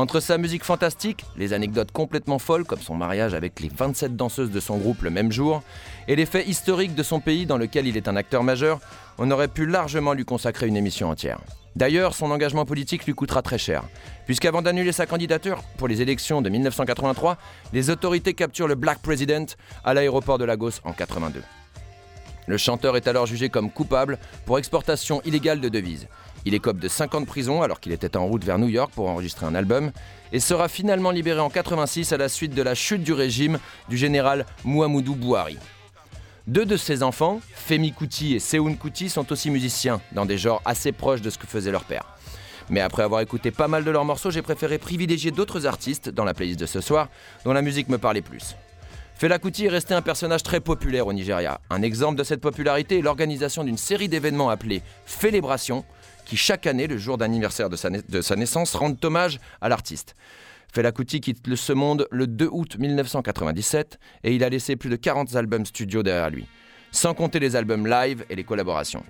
Entre 0.00 0.20
sa 0.20 0.38
musique 0.38 0.64
fantastique, 0.64 1.26
les 1.36 1.52
anecdotes 1.52 1.92
complètement 1.92 2.38
folles 2.38 2.64
comme 2.64 2.80
son 2.80 2.94
mariage 2.94 3.34
avec 3.34 3.60
les 3.60 3.68
27 3.68 4.16
danseuses 4.16 4.50
de 4.50 4.58
son 4.58 4.78
groupe 4.78 5.02
le 5.02 5.10
même 5.10 5.30
jour, 5.30 5.62
et 6.08 6.16
les 6.16 6.24
faits 6.24 6.48
historiques 6.48 6.94
de 6.94 7.02
son 7.02 7.20
pays 7.20 7.44
dans 7.44 7.58
lequel 7.58 7.86
il 7.86 7.98
est 7.98 8.08
un 8.08 8.16
acteur 8.16 8.42
majeur, 8.42 8.80
on 9.18 9.30
aurait 9.30 9.46
pu 9.46 9.66
largement 9.66 10.14
lui 10.14 10.24
consacrer 10.24 10.68
une 10.68 10.78
émission 10.78 11.10
entière. 11.10 11.38
D'ailleurs, 11.76 12.14
son 12.14 12.30
engagement 12.30 12.64
politique 12.64 13.04
lui 13.04 13.12
coûtera 13.12 13.42
très 13.42 13.58
cher, 13.58 13.84
puisqu'avant 14.24 14.62
d'annuler 14.62 14.92
sa 14.92 15.04
candidature 15.04 15.62
pour 15.76 15.86
les 15.86 16.00
élections 16.00 16.40
de 16.40 16.48
1983, 16.48 17.36
les 17.74 17.90
autorités 17.90 18.32
capturent 18.32 18.68
le 18.68 18.76
Black 18.76 19.00
President 19.02 19.54
à 19.84 19.92
l'aéroport 19.92 20.38
de 20.38 20.46
Lagos 20.46 20.80
en 20.84 20.94
82. 20.94 21.42
Le 22.46 22.56
chanteur 22.56 22.96
est 22.96 23.06
alors 23.06 23.26
jugé 23.26 23.50
comme 23.50 23.70
coupable 23.70 24.18
pour 24.46 24.58
exportation 24.58 25.20
illégale 25.26 25.60
de 25.60 25.68
devises. 25.68 26.08
Il 26.46 26.54
écope 26.54 26.78
de 26.78 26.88
5 26.88 27.14
ans 27.14 27.20
de 27.20 27.26
prison 27.26 27.62
alors 27.62 27.80
qu'il 27.80 27.92
était 27.92 28.16
en 28.16 28.26
route 28.26 28.44
vers 28.44 28.58
New 28.58 28.68
York 28.68 28.92
pour 28.94 29.08
enregistrer 29.08 29.46
un 29.46 29.54
album 29.54 29.92
et 30.32 30.40
sera 30.40 30.68
finalement 30.68 31.10
libéré 31.10 31.40
en 31.40 31.50
86 31.50 32.12
à 32.12 32.16
la 32.16 32.28
suite 32.28 32.54
de 32.54 32.62
la 32.62 32.74
chute 32.74 33.02
du 33.02 33.12
régime 33.12 33.58
du 33.88 33.98
général 33.98 34.46
Muhammadu 34.64 35.14
Buhari. 35.14 35.58
Deux 36.46 36.64
de 36.64 36.76
ses 36.76 37.02
enfants, 37.02 37.40
Femi 37.54 37.92
Kuti 37.92 38.34
et 38.34 38.40
Seun 38.40 38.76
Kuti, 38.76 39.10
sont 39.10 39.30
aussi 39.30 39.50
musiciens 39.50 40.00
dans 40.12 40.24
des 40.24 40.38
genres 40.38 40.62
assez 40.64 40.92
proches 40.92 41.20
de 41.20 41.28
ce 41.28 41.36
que 41.38 41.46
faisait 41.46 41.70
leur 41.70 41.84
père. 41.84 42.04
Mais 42.70 42.80
après 42.80 43.02
avoir 43.02 43.20
écouté 43.20 43.50
pas 43.50 43.68
mal 43.68 43.84
de 43.84 43.90
leurs 43.90 44.04
morceaux, 44.04 44.30
j'ai 44.30 44.42
préféré 44.42 44.78
privilégier 44.78 45.32
d'autres 45.32 45.66
artistes 45.66 46.08
dans 46.08 46.24
la 46.24 46.34
playlist 46.34 46.58
de 46.58 46.66
ce 46.66 46.80
soir 46.80 47.08
dont 47.44 47.52
la 47.52 47.62
musique 47.62 47.88
me 47.88 47.98
parlait 47.98 48.22
plus. 48.22 48.56
Fela 49.20 49.38
Kuti 49.38 49.66
est 49.66 49.68
resté 49.68 49.92
un 49.92 50.00
personnage 50.00 50.42
très 50.42 50.60
populaire 50.60 51.06
au 51.06 51.12
Nigeria. 51.12 51.60
Un 51.68 51.82
exemple 51.82 52.16
de 52.16 52.24
cette 52.24 52.40
popularité 52.40 52.98
est 52.98 53.02
l'organisation 53.02 53.64
d'une 53.64 53.76
série 53.76 54.08
d'événements 54.08 54.48
appelés 54.48 54.80
Félébration, 55.04 55.84
qui 56.30 56.36
chaque 56.36 56.68
année, 56.68 56.86
le 56.86 56.96
jour 56.96 57.18
d'anniversaire 57.18 57.68
de, 57.68 57.76
de 58.08 58.20
sa 58.20 58.36
naissance, 58.36 58.76
rendent 58.76 59.04
hommage 59.04 59.40
à 59.60 59.68
l'artiste. 59.68 60.14
Fela 60.72 60.92
Kuti 60.92 61.20
quitte 61.20 61.56
ce 61.56 61.72
monde 61.72 62.06
le 62.12 62.28
2 62.28 62.48
août 62.52 62.76
1997 62.78 63.98
et 64.22 64.32
il 64.32 64.44
a 64.44 64.48
laissé 64.48 64.76
plus 64.76 64.90
de 64.90 64.94
40 64.94 65.34
albums 65.34 65.66
studio 65.66 66.04
derrière 66.04 66.30
lui, 66.30 66.46
sans 66.92 67.14
compter 67.14 67.40
les 67.40 67.56
albums 67.56 67.84
live 67.84 68.24
et 68.30 68.36
les 68.36 68.44
collaborations. 68.44 69.02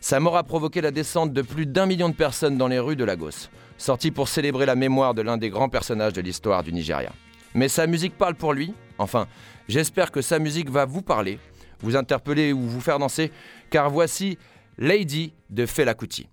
Sa 0.00 0.18
mort 0.18 0.36
a 0.36 0.42
provoqué 0.42 0.80
la 0.80 0.90
descente 0.90 1.32
de 1.32 1.42
plus 1.42 1.64
d'un 1.64 1.86
million 1.86 2.08
de 2.08 2.14
personnes 2.16 2.58
dans 2.58 2.66
les 2.66 2.80
rues 2.80 2.96
de 2.96 3.04
Lagos, 3.04 3.48
sorti 3.78 4.10
pour 4.10 4.26
célébrer 4.26 4.66
la 4.66 4.74
mémoire 4.74 5.14
de 5.14 5.22
l'un 5.22 5.36
des 5.36 5.50
grands 5.50 5.68
personnages 5.68 6.12
de 6.12 6.22
l'histoire 6.22 6.64
du 6.64 6.72
Nigeria. 6.72 7.12
Mais 7.54 7.68
sa 7.68 7.86
musique 7.86 8.18
parle 8.18 8.34
pour 8.34 8.52
lui, 8.52 8.74
enfin, 8.98 9.28
j'espère 9.68 10.10
que 10.10 10.22
sa 10.22 10.40
musique 10.40 10.70
va 10.70 10.86
vous 10.86 11.02
parler, 11.02 11.38
vous 11.82 11.94
interpeller 11.94 12.52
ou 12.52 12.62
vous 12.62 12.80
faire 12.80 12.98
danser, 12.98 13.30
car 13.70 13.90
voici 13.90 14.38
Lady 14.76 15.34
de 15.50 15.66
Fela 15.66 15.94
Kuti. 15.94 16.26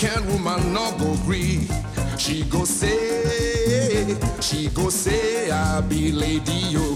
African 0.00 0.26
woman, 0.28 0.72
no 0.72 0.92
go 0.98 1.14
gree. 1.24 1.68
She 2.16 2.44
go 2.44 2.64
say, 2.64 4.16
she 4.40 4.68
go 4.68 4.88
say, 4.88 5.19
lady 6.12 6.70
yo. 6.70 6.89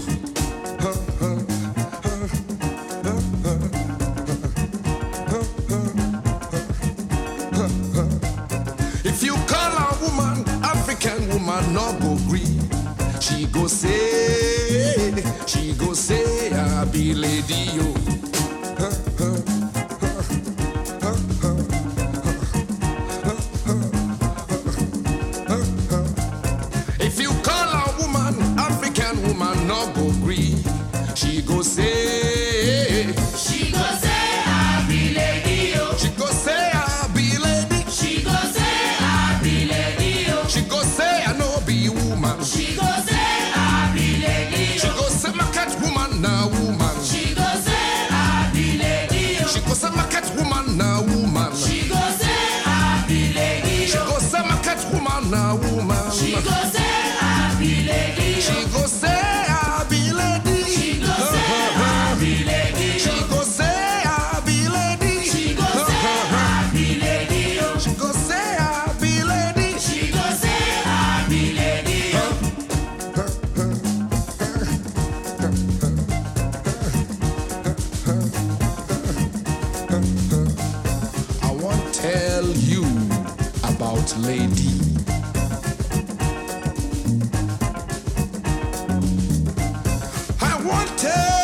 wanted. 90.65 91.34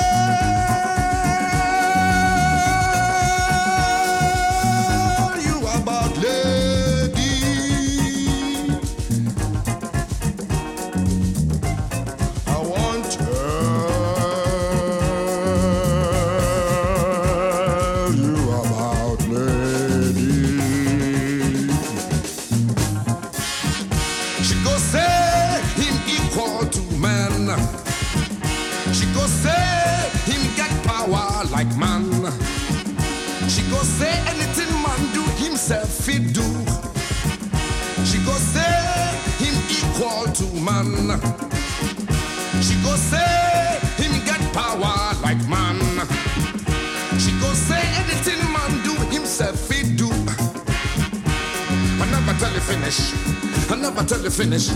I 54.12 54.18
never 54.18 54.20
tell 54.20 54.24
you 54.26 54.30
finish. 54.30 54.70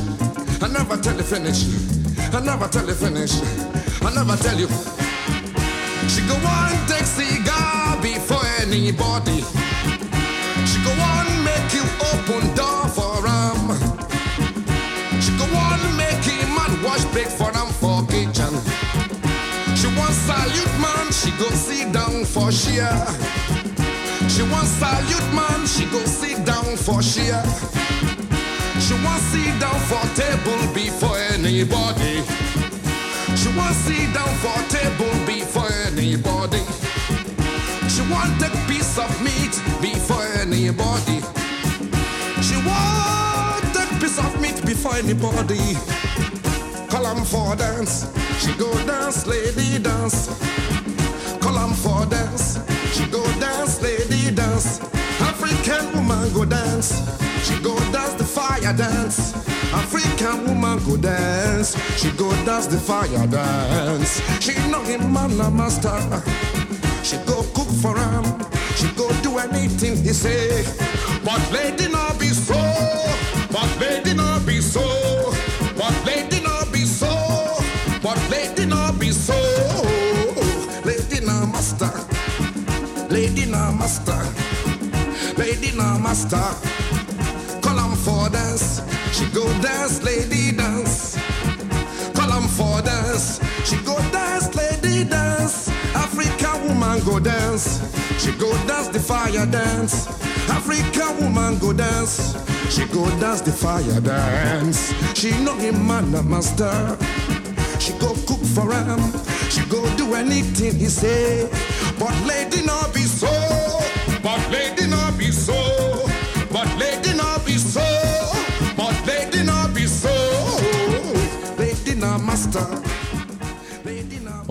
I 0.64 0.68
never 0.70 0.96
tell 0.96 1.18
you 1.18 1.24
finish. 1.24 1.66
I 2.34 2.40
never 2.40 2.68
tell 2.70 2.88
you 2.88 2.94
finish. 2.94 3.34
I 4.02 4.14
never 4.16 4.38
tell 4.38 4.58
you. 4.58 4.68
She 6.08 6.22
go 6.24 6.36
on 6.40 6.72
take 6.88 7.04
cigar 7.04 8.00
before 8.02 8.46
anybody. 8.64 9.44
She 10.64 10.80
go 10.88 10.92
on 10.96 11.28
make 11.44 11.68
you 11.76 11.84
open 12.16 12.48
door 12.56 12.88
for 12.96 13.28
him. 13.28 13.76
She 15.20 15.36
go 15.36 15.44
on 15.52 15.84
make 15.98 16.24
him 16.24 16.56
man 16.56 16.72
wash 16.82 17.04
plate 17.12 17.28
for 17.28 17.52
them 17.52 17.68
for 17.76 18.08
kitchen. 18.08 18.56
She 19.76 19.88
want 20.00 20.16
salute 20.16 20.80
man, 20.80 21.12
she 21.12 21.32
go 21.32 21.50
sit 21.52 21.92
down 21.92 22.24
for 22.24 22.54
share. 22.54 23.04
She 24.30 24.44
want 24.44 24.68
salute 24.80 25.34
man, 25.36 25.68
she 25.68 25.84
go 25.92 26.00
sit 26.06 26.46
down 26.46 26.78
for 26.78 27.04
share. 27.04 27.44
She 28.86 28.94
want 29.04 29.20
sit 29.34 29.60
down 29.60 29.80
for 29.90 30.06
table 30.14 30.62
before 30.72 31.18
anybody. 31.34 32.22
She 33.36 33.50
want 33.58 33.74
sit 33.74 34.14
down 34.14 34.30
for 34.44 34.54
table 34.70 35.10
before 35.26 35.74
anybody. 35.88 36.62
She 37.90 38.02
want 38.14 38.40
a 38.46 38.50
piece 38.70 39.00
of 39.00 39.10
meat 39.26 39.58
before 39.82 40.22
anybody. 40.38 41.18
She 42.46 42.58
want 42.62 43.74
a 43.74 43.86
piece 44.00 44.20
of 44.20 44.40
meat 44.40 44.64
before 44.64 44.96
anybody. 44.98 45.78
Call 46.88 47.08
'em 47.08 47.26
for 47.26 47.56
dance. 47.56 48.06
She 48.40 48.54
go 48.54 48.70
dance, 48.86 49.26
lady 49.26 49.80
dance. 49.80 50.30
Call 51.42 51.58
'em 51.58 51.74
for 51.74 52.06
dance. 52.06 52.60
She 52.94 53.06
go 53.08 53.24
dance, 53.40 53.82
lady 53.82 54.30
dance. 54.30 54.80
African 55.20 55.92
woman 55.96 56.32
go 56.34 56.46
dance. 56.46 57.25
Go 57.66 57.76
dance 57.92 58.14
the 58.14 58.24
fire 58.24 58.74
dance. 58.78 59.34
African 59.74 60.46
woman 60.46 60.78
go 60.86 60.98
dance. 60.98 61.76
She 61.98 62.12
go 62.12 62.30
dance 62.46 62.68
the 62.68 62.78
fire 62.78 63.26
dance. 63.26 64.22
She 64.40 64.54
know 64.70 64.84
him 64.84 65.12
man 65.12 65.32
a 65.42 65.50
master. 65.50 65.98
She 67.02 67.18
go 67.26 67.42
cook 67.56 67.68
for 67.82 67.98
him. 67.98 68.24
She 68.76 68.88
go 68.96 69.10
do 69.24 69.40
anything 69.40 69.98
he 69.98 70.14
say. 70.14 70.64
But 71.24 71.42
lady 71.52 71.88
not 71.90 72.20
be 72.20 72.28
so. 72.28 72.54
But 73.52 73.70
lady 73.82 74.14
not 74.14 74.46
be 74.46 74.62
so. 74.62 74.86
But 75.76 75.96
lady 76.06 76.42
not 76.42 76.72
be 76.72 76.86
so. 76.86 77.10
But 78.04 78.20
lady 78.30 78.68
not 78.68 79.00
be 79.00 79.10
so. 79.10 79.34
Lady 80.86 81.26
not 81.26 81.48
master. 81.52 81.90
Lady 83.10 83.48
not 83.48 83.74
master. 83.80 84.22
Lady 85.36 85.76
not 85.76 86.00
master. 86.00 86.76
For 88.06 88.30
dance. 88.30 88.82
She 89.14 89.26
go 89.34 89.44
dance, 89.62 90.04
lady 90.04 90.52
dance. 90.56 91.18
Call 92.14 92.32
'em 92.32 92.48
for 92.48 92.80
dance. 92.84 93.40
She 93.64 93.78
go 93.78 93.98
dance, 94.12 94.54
lady 94.54 95.04
dance. 95.04 95.70
African 95.96 96.68
woman 96.68 97.00
go 97.04 97.20
dance. 97.20 97.82
She 98.20 98.32
go 98.34 98.52
dance 98.68 98.90
the 98.90 99.00
fire 99.00 99.48
dance. 99.48 100.08
African 100.50 101.12
woman 101.20 101.58
go 101.58 101.74
dance. 101.74 102.36
She 102.70 102.86
go 102.86 103.04
dance 103.20 103.42
the 103.42 103.52
fire 103.52 104.00
dance. 104.02 104.94
She 105.16 105.32
know 105.44 105.56
him 105.56 105.88
man 105.88 106.14
a 106.14 106.22
master. 106.22 106.98
She 107.80 107.94
go 107.94 108.14
cook 108.28 108.44
for 108.56 108.72
him. 108.72 109.02
She 109.50 109.62
go 109.66 109.82
do 109.98 110.14
anything 110.14 110.76
he 110.76 110.86
say. 110.86 111.50
But 111.98 112.14
lady 112.28 112.62
not 112.66 112.94
be 112.94 113.02
so. 113.02 113.45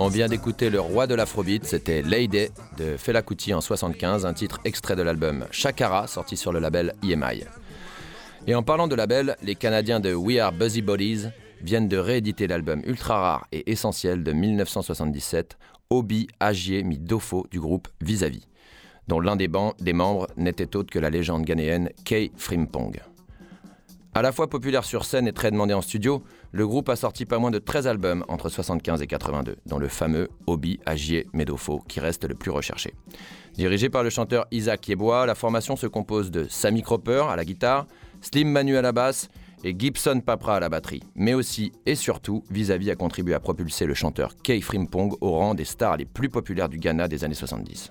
On 0.04 0.08
vient 0.08 0.28
d'écouter 0.28 0.68
le 0.68 0.80
roi 0.80 1.06
de 1.06 1.14
l'afrobeat, 1.14 1.64
c'était 1.64 2.02
Lady 2.02 2.48
de 2.76 2.98
Fela 2.98 3.22
Kuti 3.22 3.54
en 3.54 3.62
75, 3.62 4.26
un 4.26 4.34
titre 4.34 4.60
extrait 4.66 4.96
de 4.96 5.02
l'album 5.02 5.46
Shakara, 5.50 6.06
sorti 6.08 6.36
sur 6.36 6.52
le 6.52 6.58
label 6.58 6.92
EMI. 7.02 7.44
Et 8.46 8.54
en 8.54 8.62
parlant 8.62 8.86
de 8.86 8.94
label, 8.94 9.34
les 9.42 9.54
Canadiens 9.54 10.00
de 10.00 10.12
We 10.12 10.40
Are 10.40 10.52
Buzzy 10.52 10.82
Bodies 10.82 11.28
viennent 11.62 11.88
de 11.88 11.96
rééditer 11.96 12.46
l'album 12.46 12.82
ultra 12.84 13.18
rare 13.18 13.46
et 13.50 13.72
essentiel 13.72 14.22
de 14.22 14.32
1977, 14.32 15.56
Obi 15.88 16.28
Agier 16.38 16.82
Mi 16.82 16.98
Dofo 16.98 17.46
du 17.50 17.58
groupe 17.58 17.88
Vis-à-vis, 18.02 18.46
dont 19.08 19.20
l'un 19.20 19.36
des, 19.36 19.48
des 19.80 19.92
membres 19.94 20.26
n'était 20.36 20.76
autre 20.76 20.90
que 20.90 20.98
la 20.98 21.08
légende 21.08 21.46
ghanéenne 21.46 21.88
Kay 22.04 22.30
Frimpong. 22.36 23.00
À 24.16 24.22
la 24.22 24.30
fois 24.30 24.48
populaire 24.48 24.84
sur 24.84 25.04
scène 25.04 25.26
et 25.26 25.32
très 25.32 25.50
demandé 25.50 25.74
en 25.74 25.82
studio, 25.82 26.22
le 26.52 26.68
groupe 26.68 26.88
a 26.88 26.94
sorti 26.94 27.26
pas 27.26 27.40
moins 27.40 27.50
de 27.50 27.58
13 27.58 27.88
albums 27.88 28.24
entre 28.28 28.48
75 28.48 29.02
et 29.02 29.08
82, 29.08 29.56
dont 29.66 29.78
le 29.80 29.88
fameux 29.88 30.28
Obi 30.46 30.78
Agier 30.86 31.26
Medofo, 31.32 31.82
qui 31.88 31.98
reste 31.98 32.24
le 32.24 32.36
plus 32.36 32.52
recherché. 32.52 32.94
Dirigé 33.54 33.90
par 33.90 34.04
le 34.04 34.10
chanteur 34.10 34.46
Isaac 34.52 34.86
Yeboah, 34.86 35.26
la 35.26 35.34
formation 35.34 35.74
se 35.74 35.88
compose 35.88 36.30
de 36.30 36.46
Sammy 36.48 36.82
Cropper 36.82 37.24
à 37.28 37.34
la 37.34 37.44
guitare, 37.44 37.88
Slim 38.20 38.52
Manu 38.52 38.76
à 38.76 38.82
la 38.82 38.92
basse 38.92 39.30
et 39.64 39.74
Gibson 39.76 40.20
Papra 40.24 40.58
à 40.58 40.60
la 40.60 40.68
batterie. 40.68 41.02
Mais 41.16 41.34
aussi 41.34 41.72
et 41.84 41.96
surtout, 41.96 42.44
Vis-à-vis 42.50 42.92
a 42.92 42.94
contribué 42.94 43.34
à 43.34 43.40
propulser 43.40 43.84
le 43.84 43.94
chanteur 43.94 44.36
Kay 44.36 44.60
Frimpong 44.60 45.16
au 45.22 45.32
rang 45.32 45.54
des 45.54 45.64
stars 45.64 45.96
les 45.96 46.04
plus 46.04 46.28
populaires 46.28 46.68
du 46.68 46.78
Ghana 46.78 47.08
des 47.08 47.24
années 47.24 47.34
70. 47.34 47.90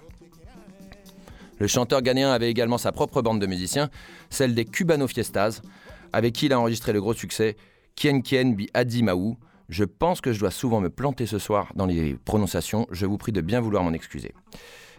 Le 1.60 1.68
chanteur 1.68 2.02
ghanéen 2.02 2.32
avait 2.32 2.50
également 2.50 2.78
sa 2.78 2.94
propre 2.94 3.22
bande 3.22 3.42
de 3.42 3.46
musiciens, 3.46 3.90
celle 4.30 4.56
des 4.56 4.66
Cubano 4.66 5.08
Fiestas, 5.08 5.62
avec 6.14 6.34
qui 6.34 6.46
il 6.46 6.54
a 6.54 6.60
enregistré 6.60 6.94
le 6.94 7.02
gros 7.02 7.14
succès 7.14 7.58
Kien 7.96 8.22
Kien 8.22 8.52
Bi 8.52 8.70
Adi 8.74 9.04
Maou. 9.04 9.38
Je 9.70 9.84
pense 9.84 10.22
que 10.22 10.32
je 10.32 10.40
dois 10.40 10.52
souvent 10.52 10.80
me 10.80 10.90
planter 10.90 11.26
ce 11.26 11.40
soir 11.40 11.72
dans 11.76 11.86
les 11.86 12.16
prononciations, 12.26 12.88
je 12.92 13.06
vous 13.06 13.18
prie 13.18 13.32
de 13.32 13.42
bien 13.42 13.60
vouloir 13.60 13.84
m'en 13.84 13.94
excuser. 13.94 14.34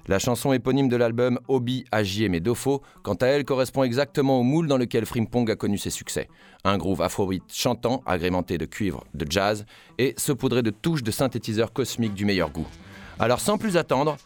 La 0.06 0.18
chanson 0.18 0.52
éponyme 0.52 0.88
de 0.88 0.96
l'album 0.96 1.40
Obi 1.48 1.86
Agie 1.90 2.28
Medofo, 2.28 2.82
quant 3.02 3.14
à 3.14 3.26
elle, 3.26 3.44
correspond 3.44 3.84
exactement 3.84 4.38
au 4.38 4.42
moule 4.42 4.68
dans 4.68 4.76
lequel 4.76 5.06
Frimpong 5.06 5.50
a 5.50 5.56
connu 5.56 5.78
ses 5.78 5.88
succès. 5.88 6.28
Un 6.64 6.76
groove 6.76 7.00
afrobeat 7.00 7.42
chantant, 7.50 8.02
agrémenté 8.04 8.58
de 8.58 8.66
cuivre, 8.66 9.04
de 9.14 9.24
jazz 9.30 9.64
et 9.96 10.14
saupoudré 10.18 10.62
de 10.62 10.70
touches 10.70 11.02
de 11.02 11.10
synthétiseurs 11.10 11.72
cosmiques 11.72 12.12
du 12.12 12.26
meilleur 12.26 12.50
goût. 12.50 12.66
Alors 13.18 13.40
sans 13.40 13.56
plus 13.56 13.78
attendre, 13.78 14.18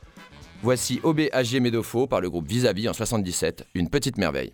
voici 0.64 0.98
Obi 1.04 1.28
Agie 1.30 1.60
Medofo 1.60 2.08
par 2.08 2.20
le 2.20 2.28
groupe 2.28 2.48
Vis-à-vis 2.48 2.88
en 2.88 2.92
77, 2.92 3.66
une 3.74 3.88
petite 3.88 4.18
merveille. 4.18 4.52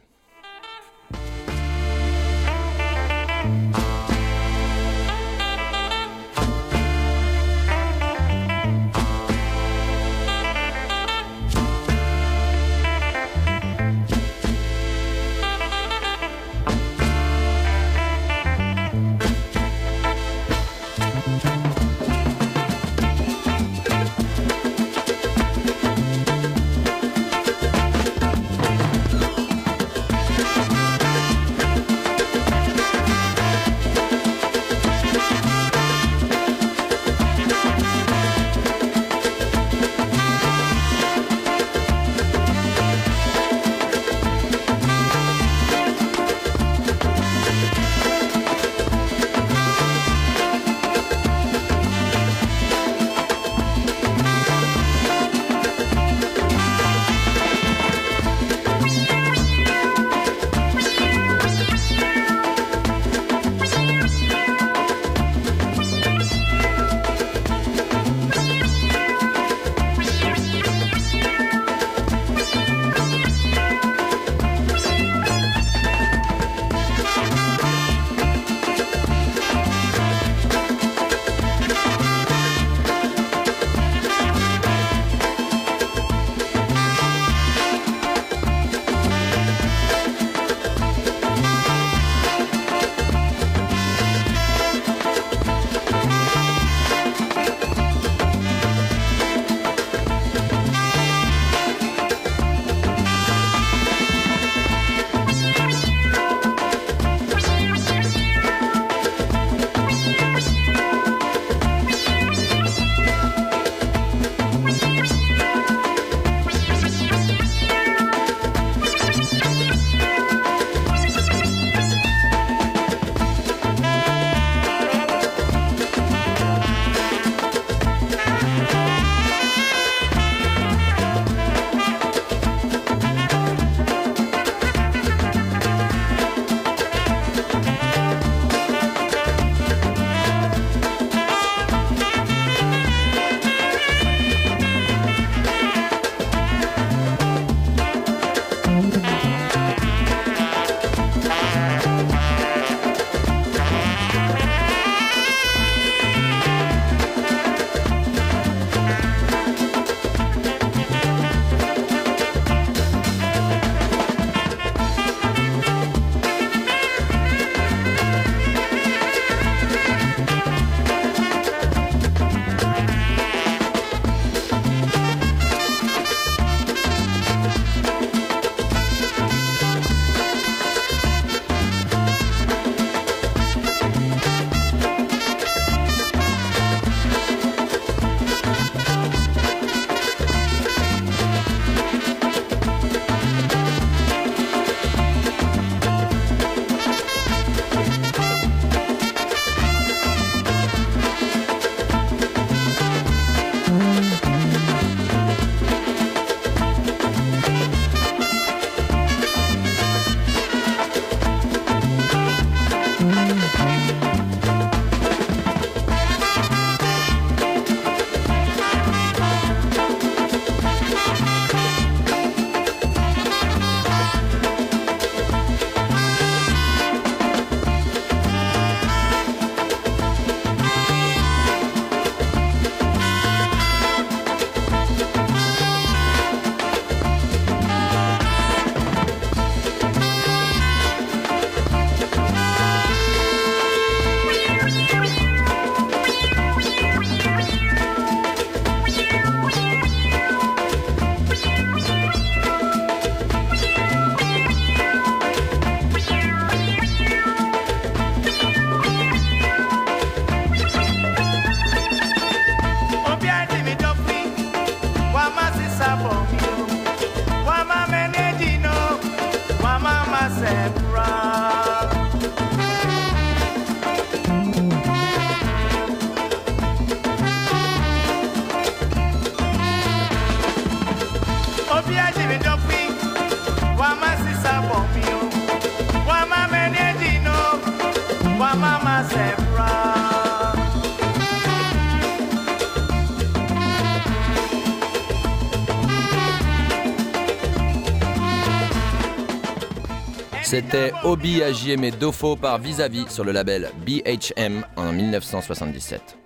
C'était 300.55 300.93
Obi 301.03 301.43
Ajieme 301.43 301.91
Dofo 301.91 302.37
par 302.37 302.61
Vis-à-vis 302.61 303.09
sur 303.09 303.25
le 303.25 303.33
label 303.33 303.73
BHM 303.85 304.65
en 304.77 304.93
1977. 304.93 306.17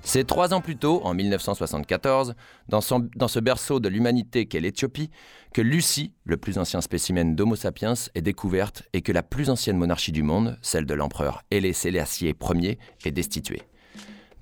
C'est 0.00 0.24
trois 0.24 0.54
ans 0.54 0.60
plus 0.60 0.76
tôt, 0.76 1.00
en 1.02 1.12
1974, 1.12 2.36
dans, 2.68 2.80
ce 2.80 3.40
berceau 3.40 3.80
de 3.80 3.88
l'humanité 3.88 4.46
qu'est 4.46 4.60
l'Éthiopie, 4.60 5.10
que 5.52 5.60
Lucie, 5.60 6.12
le 6.22 6.36
plus 6.36 6.58
ancien 6.58 6.80
spécimen 6.82 7.34
d'Homo 7.34 7.56
sapiens, 7.56 7.94
est 8.14 8.22
découverte 8.22 8.84
et 8.92 9.02
que 9.02 9.10
la 9.10 9.24
plus 9.24 9.50
ancienne 9.50 9.76
monarchie 9.76 10.12
du 10.12 10.22
monde, 10.22 10.56
celle 10.62 10.86
de 10.86 10.94
l'empereur 10.94 11.42
Haile 11.50 11.74
Selassie 11.74 12.26
Ier, 12.26 12.78
est 13.04 13.10
destituée. 13.10 13.62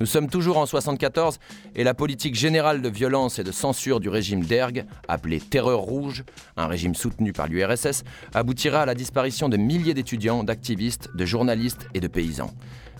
Nous 0.02 0.06
sommes 0.06 0.28
toujours 0.28 0.58
en 0.58 0.66
74 0.66 1.38
et 1.76 1.84
la 1.84 1.94
politique 1.94 2.34
générale 2.34 2.82
de 2.82 2.88
violence 2.88 3.38
et 3.38 3.44
de 3.44 3.52
censure 3.52 4.00
du 4.00 4.08
régime 4.08 4.42
d'Erg, 4.42 4.84
appelé 5.06 5.38
Terreur 5.38 5.78
rouge, 5.78 6.24
un 6.56 6.66
régime 6.66 6.96
soutenu 6.96 7.32
par 7.32 7.46
l'URSS, 7.46 8.02
aboutira 8.34 8.80
à 8.80 8.84
la 8.84 8.96
disparition 8.96 9.48
de 9.48 9.56
milliers 9.56 9.94
d'étudiants, 9.94 10.42
d'activistes, 10.42 11.08
de 11.14 11.24
journalistes 11.24 11.86
et 11.94 12.00
de 12.00 12.08
paysans. 12.08 12.50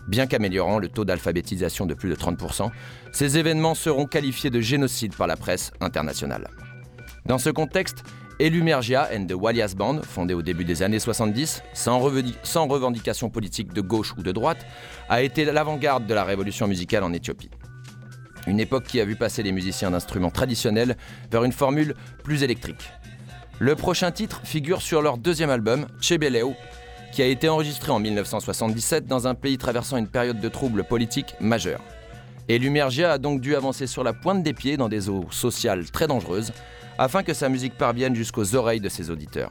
Bien 0.07 0.29
qu'améliorant 0.29 0.79
le 0.79 0.87
taux 0.87 1.05
d'alphabétisation 1.05 1.87
de 1.87 1.95
plus 1.95 2.09
de 2.09 2.15
30%, 2.15 2.71
ces 3.13 3.37
événements 3.37 3.75
seront 3.75 4.07
qualifiés 4.07 4.51
de 4.51 4.61
génocide 4.61 5.17
par 5.17 5.27
la 5.27 5.35
presse 5.35 5.73
internationale. 5.81 6.47
Dans 7.27 7.39
ce 7.39 7.51
contexte, 7.51 8.05
Elumergia 8.39 9.09
and 9.15 9.27
the 9.27 9.35
Walias 9.35 9.75
Band, 9.77 10.03
fondée 10.03 10.35
au 10.35 10.43
début 10.43 10.65
des 10.65 10.83
années 10.83 10.99
70, 10.99 11.63
sans, 11.73 12.11
sans 12.43 12.67
revendication 12.67 13.31
politique 13.31 13.73
de 13.73 13.81
gauche 13.81 14.15
ou 14.17 14.23
de 14.23 14.33
droite, 14.33 14.67
a 15.09 15.23
été 15.23 15.45
l'avant-garde 15.45 16.07
de 16.07 16.15
la 16.15 16.25
révolution 16.25 16.67
musicale 16.67 17.05
en 17.05 17.13
Éthiopie. 17.13 17.51
Une 18.47 18.59
époque 18.59 18.85
qui 18.85 19.01
a 19.01 19.05
vu 19.05 19.17
passer 19.17 19.43
les 19.43 19.53
musiciens 19.53 19.91
d'instruments 19.91 20.31
traditionnels 20.31 20.97
vers 21.31 21.45
une 21.45 21.53
formule 21.53 21.95
plus 22.25 22.43
électrique. 22.43 22.91
Le 23.61 23.77
prochain 23.77 24.11
titre 24.11 24.41
figure 24.45 24.83
sur 24.83 25.03
leur 25.03 25.19
deuxième 25.19 25.51
album, 25.51 25.87
Chebeleo, 26.01 26.55
qui 27.13 27.23
a 27.23 27.27
été 27.27 27.49
enregistré 27.49 27.93
en 27.93 28.01
1977 28.01 29.07
dans 29.07 29.29
un 29.29 29.35
pays 29.35 29.59
traversant 29.59 29.99
une 29.99 30.09
période 30.09 30.41
de 30.41 30.49
troubles 30.49 30.83
politiques 30.83 31.35
majeurs. 31.41 31.83
Et 32.49 32.59
Lumergia 32.59 33.13
a 33.13 33.19
donc 33.19 33.41
dû 33.41 33.55
avancer 33.55 33.87
sur 33.87 34.05
la 34.05 34.13
pointe 34.13 34.43
des 34.43 34.53
pieds 34.53 34.77
dans 34.77 34.89
des 34.89 35.09
eaux 35.09 35.27
sociales 35.31 35.91
très 35.91 36.07
dangereuses 36.07 36.53
afin 36.99 37.23
que 37.23 37.35
sa 37.35 37.49
musique 37.49 37.77
parvienne 37.79 38.15
jusqu'aux 38.15 38.55
oreilles 38.55 38.81
de 38.81 38.89
ses 38.89 39.11
auditeurs. 39.11 39.51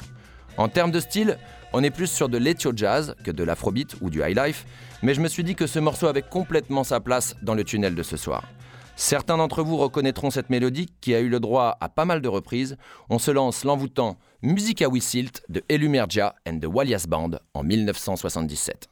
En 0.58 0.68
termes 0.68 0.92
de 0.92 1.00
style, 1.00 1.38
on 1.74 1.84
est 1.84 1.90
plus 1.90 2.08
sur 2.08 2.28
de 2.28 2.38
l'ethio 2.38 2.74
jazz 2.76 3.16
que 3.24 3.32
de 3.32 3.44
l'afrobeat 3.44 3.96
ou 4.02 4.10
du 4.10 4.22
highlife, 4.22 4.66
mais 5.02 5.14
je 5.14 5.22
me 5.22 5.28
suis 5.28 5.44
dit 5.44 5.56
que 5.56 5.68
ce 5.68 5.80
morceau 5.80 6.08
avait 6.08 6.22
complètement 6.22 6.84
sa 6.84 7.00
place 7.00 7.36
dans 7.42 7.56
le 7.56 7.64
tunnel 7.64 7.96
de 7.96 8.04
ce 8.04 8.18
soir. 8.18 8.44
Certains 8.96 9.38
d'entre 9.38 9.64
vous 9.64 9.78
reconnaîtront 9.78 10.30
cette 10.30 10.50
mélodie 10.50 10.88
qui 11.00 11.16
a 11.16 11.22
eu 11.22 11.30
le 11.30 11.40
droit 11.40 11.78
à 11.80 11.90
pas 11.90 12.06
mal 12.06 12.22
de 12.22 12.28
reprises. 12.28 12.78
On 13.10 13.18
se 13.18 13.32
lance 13.32 13.64
l'envoûtant 13.64 14.18
Musica 14.44 14.88
Wissilt 14.90 15.42
de 15.50 15.64
Elumergia 15.70 16.36
and 16.48 16.60
the 16.60 16.68
Walias 16.68 17.06
Band 17.08 17.32
en 17.54 17.64
1977. 17.64 18.90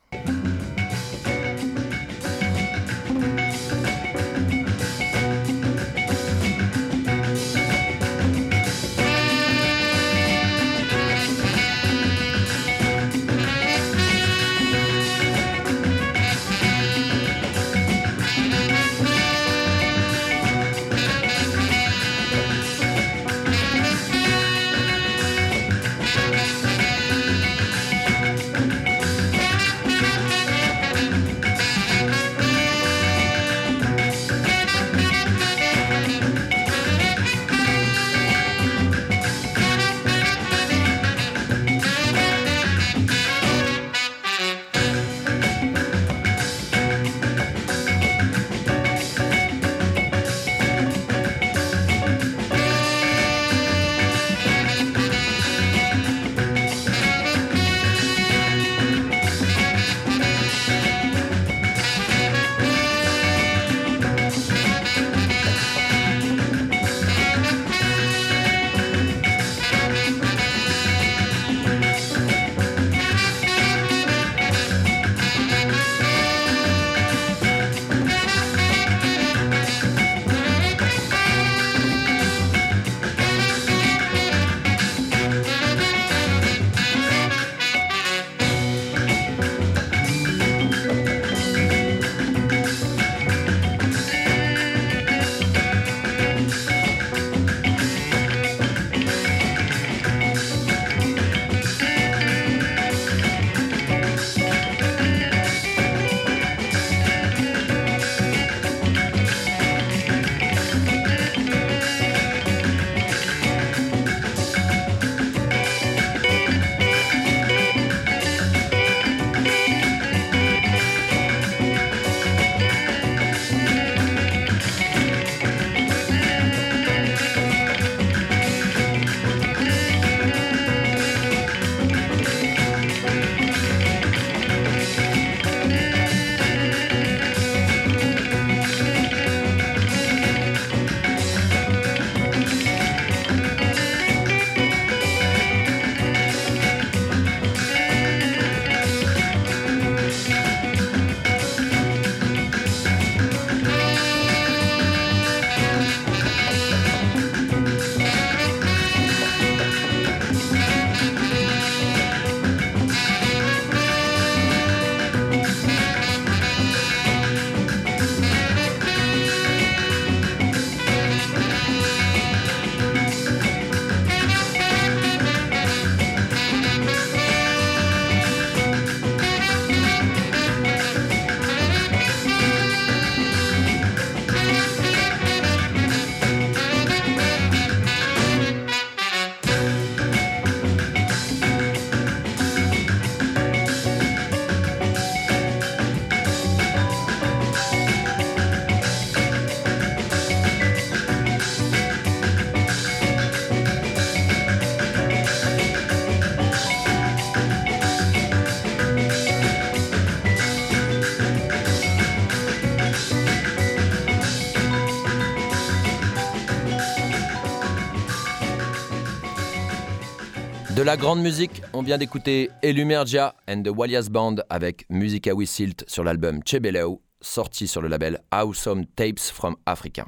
La 220.90 220.98
grande 220.98 221.22
musique, 221.22 221.62
on 221.74 221.84
vient 221.84 222.00
d'écouter 222.00 222.50
Elumergia 222.64 223.36
and 223.48 223.62
the 223.62 223.70
Walias 223.70 224.10
Band 224.10 224.38
avec 224.50 224.88
Musica 224.90 225.36
We 225.36 225.48
Silt 225.48 225.84
sur 225.88 226.04
l'album 226.04 226.42
Chebeleo, 226.44 227.04
sorti 227.22 227.68
sur 227.68 227.84
le 227.84 227.90
label 227.90 228.20
Awesome 228.32 228.88
Tapes 228.96 229.20
from 229.20 229.56
Africa. 229.68 230.08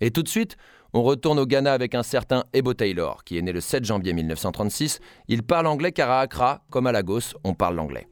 Et 0.00 0.10
tout 0.10 0.22
de 0.22 0.28
suite, 0.28 0.56
on 0.94 1.02
retourne 1.02 1.38
au 1.38 1.44
Ghana 1.44 1.70
avec 1.70 1.94
un 1.94 2.02
certain 2.02 2.44
Ebo 2.54 2.72
Taylor, 2.72 3.24
qui 3.24 3.36
est 3.36 3.42
né 3.42 3.52
le 3.52 3.60
7 3.60 3.84
janvier 3.84 4.14
1936. 4.14 5.00
Il 5.28 5.42
parle 5.42 5.66
anglais 5.66 5.92
car 5.92 6.10
à 6.10 6.20
Accra, 6.20 6.64
comme 6.70 6.86
à 6.86 6.92
Lagos, 6.92 7.34
on 7.44 7.52
parle 7.52 7.76
l'anglais. 7.76 8.06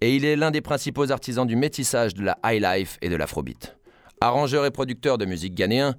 Et 0.00 0.16
il 0.16 0.24
est 0.24 0.36
l'un 0.36 0.50
des 0.50 0.62
principaux 0.62 1.12
artisans 1.12 1.46
du 1.46 1.54
métissage 1.54 2.14
de 2.14 2.22
la 2.22 2.38
high 2.46 2.62
life 2.62 2.96
et 3.02 3.10
de 3.10 3.16
l'afrobeat. 3.16 3.76
Arrangeur 4.22 4.64
et 4.64 4.70
producteur 4.70 5.18
de 5.18 5.26
musique 5.26 5.54
ghanéen, 5.54 5.96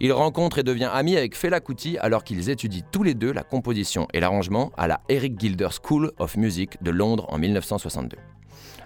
il 0.00 0.12
rencontre 0.12 0.58
et 0.58 0.62
devient 0.62 0.90
ami 0.92 1.16
avec 1.16 1.36
Fela 1.36 1.60
Kuti 1.60 1.96
alors 1.98 2.24
qu'ils 2.24 2.50
étudient 2.50 2.82
tous 2.92 3.02
les 3.02 3.14
deux 3.14 3.32
la 3.32 3.42
composition 3.42 4.06
et 4.12 4.20
l'arrangement 4.20 4.72
à 4.76 4.86
la 4.86 5.00
Eric 5.08 5.40
Gilder 5.40 5.68
School 5.82 6.12
of 6.18 6.36
Music 6.36 6.82
de 6.82 6.90
Londres 6.90 7.26
en 7.30 7.38
1962. 7.38 8.16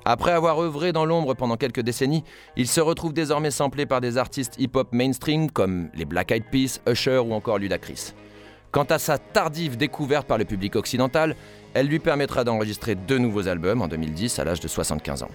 Après 0.05 0.33
avoir 0.33 0.61
œuvré 0.61 0.93
dans 0.93 1.05
l'ombre 1.05 1.35
pendant 1.35 1.57
quelques 1.57 1.81
décennies, 1.81 2.25
il 2.57 2.67
se 2.69 2.81
retrouve 2.81 3.13
désormais 3.13 3.51
samplé 3.51 3.87
par 3.87 4.01
des 4.01 4.17
artistes 4.17 4.55
hip-hop 4.59 4.93
mainstream 4.93 5.51
comme 5.51 5.91
les 5.95 6.05
Black 6.05 6.31
Eyed 6.31 6.45
Peas, 6.51 6.81
Usher 6.87 7.19
ou 7.19 7.35
encore 7.35 7.59
Ludacris. 7.59 8.15
Quant 8.71 8.85
à 8.85 8.99
sa 8.99 9.19
tardive 9.19 9.77
découverte 9.77 10.27
par 10.27 10.39
le 10.39 10.45
public 10.45 10.77
occidental, 10.77 11.35
elle 11.75 11.87
lui 11.87 11.99
permettra 11.99 12.45
d'enregistrer 12.45 12.95
deux 12.95 13.19
nouveaux 13.19 13.49
albums 13.49 13.83
en 13.83 13.89
2010 13.89 14.39
à 14.39 14.45
l'âge 14.45 14.61
de 14.61 14.69
75 14.69 15.25
ans. 15.25 15.31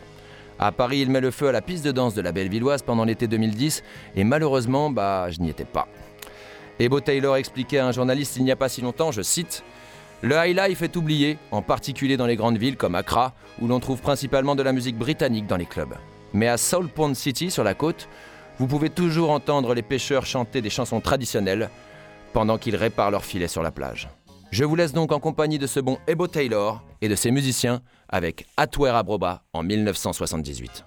À 0.57 0.71
Paris, 0.71 0.99
il 0.99 1.09
met 1.09 1.19
le 1.19 1.31
feu 1.31 1.49
à 1.49 1.51
la 1.51 1.61
piste 1.61 1.83
de 1.83 1.91
danse 1.91 2.13
de 2.13 2.21
la 2.21 2.31
Bellevilloise 2.31 2.81
pendant 2.81 3.03
l'été 3.03 3.27
2010 3.27 3.83
et 4.15 4.23
malheureusement, 4.23 4.89
bah, 4.89 5.29
je 5.29 5.41
n'y 5.41 5.49
étais 5.49 5.65
pas. 5.65 5.87
Ebo 6.79 6.99
Taylor 6.99 7.37
expliquait 7.37 7.79
à 7.79 7.87
un 7.87 7.91
journaliste 7.91 8.37
il 8.37 8.43
n'y 8.43 8.51
a 8.51 8.55
pas 8.55 8.69
si 8.69 8.81
longtemps, 8.81 9.11
je 9.11 9.21
cite 9.21 9.63
Le 10.21 10.35
high 10.35 10.57
life 10.57 10.81
est 10.81 10.95
oublié, 10.95 11.37
en 11.51 11.61
particulier 11.61 12.17
dans 12.17 12.25
les 12.25 12.35
grandes 12.35 12.57
villes 12.57 12.77
comme 12.77 12.95
Accra, 12.95 13.33
où 13.61 13.67
l'on 13.67 13.79
trouve 13.79 14.01
principalement 14.01 14.55
de 14.55 14.63
la 14.63 14.71
musique 14.71 14.97
britannique 14.97 15.47
dans 15.47 15.57
les 15.57 15.65
clubs. 15.65 15.95
Mais 16.33 16.47
à 16.47 16.57
Soul 16.57 16.87
Pond 16.87 17.13
City, 17.13 17.51
sur 17.51 17.63
la 17.63 17.73
côte, 17.73 18.07
vous 18.57 18.67
pouvez 18.67 18.89
toujours 18.89 19.31
entendre 19.31 19.73
les 19.73 19.81
pêcheurs 19.81 20.25
chanter 20.25 20.61
des 20.61 20.69
chansons 20.69 21.01
traditionnelles 21.01 21.69
pendant 22.33 22.57
qu'ils 22.57 22.75
réparent 22.75 23.11
leurs 23.11 23.25
filets 23.25 23.47
sur 23.47 23.63
la 23.63 23.71
plage. 23.71 24.09
Je 24.51 24.63
vous 24.63 24.75
laisse 24.75 24.93
donc 24.93 25.11
en 25.11 25.19
compagnie 25.19 25.59
de 25.59 25.67
ce 25.67 25.79
bon 25.79 25.97
Ebo 26.07 26.27
Taylor 26.27 26.81
et 27.01 27.09
de 27.09 27.15
ses 27.15 27.31
musiciens 27.31 27.81
avec 28.15 28.47
Atwer 28.55 28.91
Abroba 28.91 29.43
en 29.51 29.61
1978. 29.61 30.85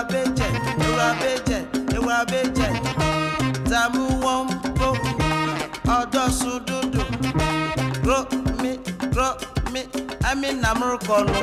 ewabeje 0.00 0.46
ewabeje 0.88 1.58
ewabeje 1.96 2.66
tamuwompo 3.70 4.88
ọdọsududu 5.98 7.02
romi 8.08 8.72
romi 9.16 9.82
aminamurukọlu. 10.30 11.34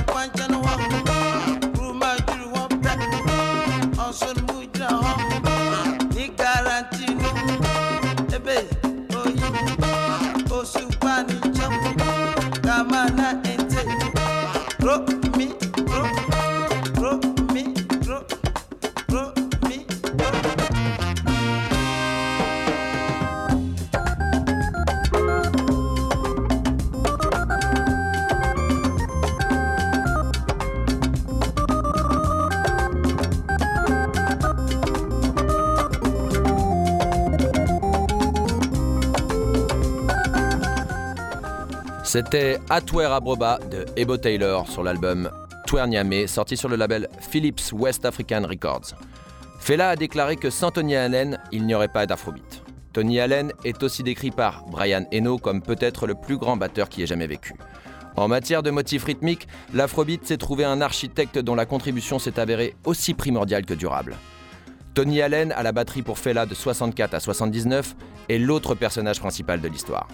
pancha 0.00 0.48
no 0.48 0.62
va 0.62 0.72
a 0.72 1.11
C'était 42.32 42.58
Atwer 42.70 43.12
Abroba 43.12 43.58
de 43.70 43.84
Ebo 43.94 44.16
Taylor 44.16 44.66
sur 44.66 44.82
l'album 44.82 45.30
Twerniame, 45.66 46.26
sorti 46.26 46.56
sur 46.56 46.70
le 46.70 46.76
label 46.76 47.06
Philips 47.20 47.74
West 47.74 48.06
African 48.06 48.46
Records. 48.48 48.94
Fela 49.60 49.90
a 49.90 49.96
déclaré 49.96 50.36
que 50.36 50.48
sans 50.48 50.70
Tony 50.70 50.96
Allen, 50.96 51.38
il 51.52 51.66
n'y 51.66 51.74
aurait 51.74 51.92
pas 51.92 52.06
d'afrobeat. 52.06 52.62
Tony 52.94 53.20
Allen 53.20 53.52
est 53.66 53.82
aussi 53.82 54.02
décrit 54.02 54.30
par 54.30 54.64
Brian 54.64 55.04
Eno 55.12 55.36
comme 55.36 55.60
peut-être 55.60 56.06
le 56.06 56.14
plus 56.14 56.38
grand 56.38 56.56
batteur 56.56 56.88
qui 56.88 57.02
ait 57.02 57.06
jamais 57.06 57.26
vécu. 57.26 57.52
En 58.16 58.28
matière 58.28 58.62
de 58.62 58.70
motifs 58.70 59.04
rythmiques, 59.04 59.46
l'afrobeat 59.74 60.26
s'est 60.26 60.38
trouvé 60.38 60.64
un 60.64 60.80
architecte 60.80 61.38
dont 61.38 61.54
la 61.54 61.66
contribution 61.66 62.18
s'est 62.18 62.40
avérée 62.40 62.74
aussi 62.86 63.12
primordiale 63.12 63.66
que 63.66 63.74
durable. 63.74 64.16
Tony 64.94 65.20
Allen, 65.20 65.52
à 65.52 65.62
la 65.62 65.72
batterie 65.72 66.00
pour 66.00 66.18
Fela 66.18 66.46
de 66.46 66.54
64 66.54 67.12
à 67.12 67.20
79, 67.20 67.94
est 68.30 68.38
l'autre 68.38 68.74
personnage 68.74 69.20
principal 69.20 69.60
de 69.60 69.68
l'histoire. 69.68 70.08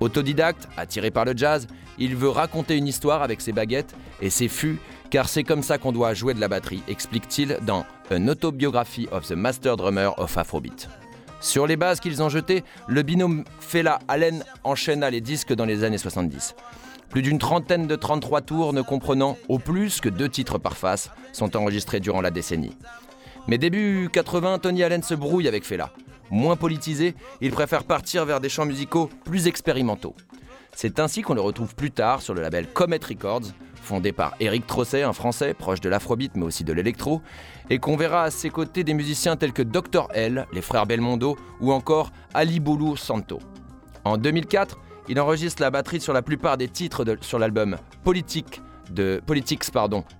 Autodidacte, 0.00 0.68
attiré 0.76 1.10
par 1.10 1.24
le 1.24 1.36
jazz, 1.36 1.66
il 1.98 2.16
veut 2.16 2.28
raconter 2.28 2.76
une 2.76 2.86
histoire 2.86 3.22
avec 3.22 3.40
ses 3.40 3.52
baguettes 3.52 3.94
et 4.20 4.30
ses 4.30 4.48
fûts, 4.48 4.78
car 5.10 5.28
c'est 5.28 5.44
comme 5.44 5.62
ça 5.62 5.78
qu'on 5.78 5.92
doit 5.92 6.14
jouer 6.14 6.34
de 6.34 6.40
la 6.40 6.48
batterie, 6.48 6.82
explique-t-il 6.88 7.58
dans 7.62 7.86
An 8.10 8.28
Autobiography 8.28 9.08
of 9.12 9.26
the 9.26 9.32
Master 9.32 9.76
Drummer 9.76 10.18
of 10.18 10.36
Afrobeat. 10.36 10.88
Sur 11.40 11.66
les 11.66 11.76
bases 11.76 12.00
qu'ils 12.00 12.22
ont 12.22 12.28
jetées, 12.28 12.64
le 12.88 13.02
binôme 13.02 13.44
Fela 13.60 13.98
Allen 14.08 14.42
enchaîna 14.64 15.10
les 15.10 15.20
disques 15.20 15.52
dans 15.52 15.66
les 15.66 15.84
années 15.84 15.98
70. 15.98 16.54
Plus 17.10 17.22
d'une 17.22 17.38
trentaine 17.38 17.86
de 17.86 17.96
33 17.96 18.40
tours 18.40 18.72
ne 18.72 18.82
comprenant 18.82 19.36
au 19.48 19.58
plus 19.58 20.00
que 20.00 20.08
deux 20.08 20.28
titres 20.28 20.58
par 20.58 20.76
face 20.76 21.10
sont 21.32 21.56
enregistrés 21.56 22.00
durant 22.00 22.20
la 22.20 22.30
décennie. 22.30 22.76
Mais 23.46 23.58
début 23.58 24.08
80, 24.10 24.60
Tony 24.60 24.82
Allen 24.82 25.02
se 25.02 25.14
brouille 25.14 25.46
avec 25.46 25.64
Fela. 25.64 25.90
Moins 26.30 26.56
politisé, 26.56 27.14
il 27.40 27.50
préfère 27.50 27.84
partir 27.84 28.24
vers 28.24 28.40
des 28.40 28.48
chants 28.48 28.66
musicaux 28.66 29.10
plus 29.24 29.46
expérimentaux. 29.46 30.14
C'est 30.74 30.98
ainsi 30.98 31.22
qu'on 31.22 31.34
le 31.34 31.40
retrouve 31.40 31.74
plus 31.74 31.90
tard 31.90 32.22
sur 32.22 32.34
le 32.34 32.42
label 32.42 32.66
Comet 32.66 33.00
Records, 33.06 33.52
fondé 33.80 34.12
par 34.12 34.34
Eric 34.40 34.66
Trosset, 34.66 35.02
un 35.02 35.12
Français 35.12 35.54
proche 35.54 35.80
de 35.80 35.88
l'afrobeat 35.88 36.32
mais 36.34 36.44
aussi 36.44 36.64
de 36.64 36.72
l'électro, 36.72 37.20
et 37.70 37.78
qu'on 37.78 37.96
verra 37.96 38.24
à 38.24 38.30
ses 38.30 38.50
côtés 38.50 38.82
des 38.82 38.94
musiciens 38.94 39.36
tels 39.36 39.52
que 39.52 39.62
Dr 39.62 40.08
L, 40.12 40.46
les 40.52 40.62
frères 40.62 40.86
Belmondo 40.86 41.36
ou 41.60 41.72
encore 41.72 42.10
Ali 42.32 42.60
Boulou 42.60 42.96
Santo. 42.96 43.38
En 44.04 44.16
2004, 44.16 44.78
il 45.08 45.20
enregistre 45.20 45.62
la 45.62 45.70
batterie 45.70 46.00
sur 46.00 46.12
la 46.12 46.22
plupart 46.22 46.56
des 46.56 46.68
titres 46.68 47.04
sur 47.20 47.38
l'album 47.38 47.76
Politique 48.02 48.60
Politics 49.26 49.70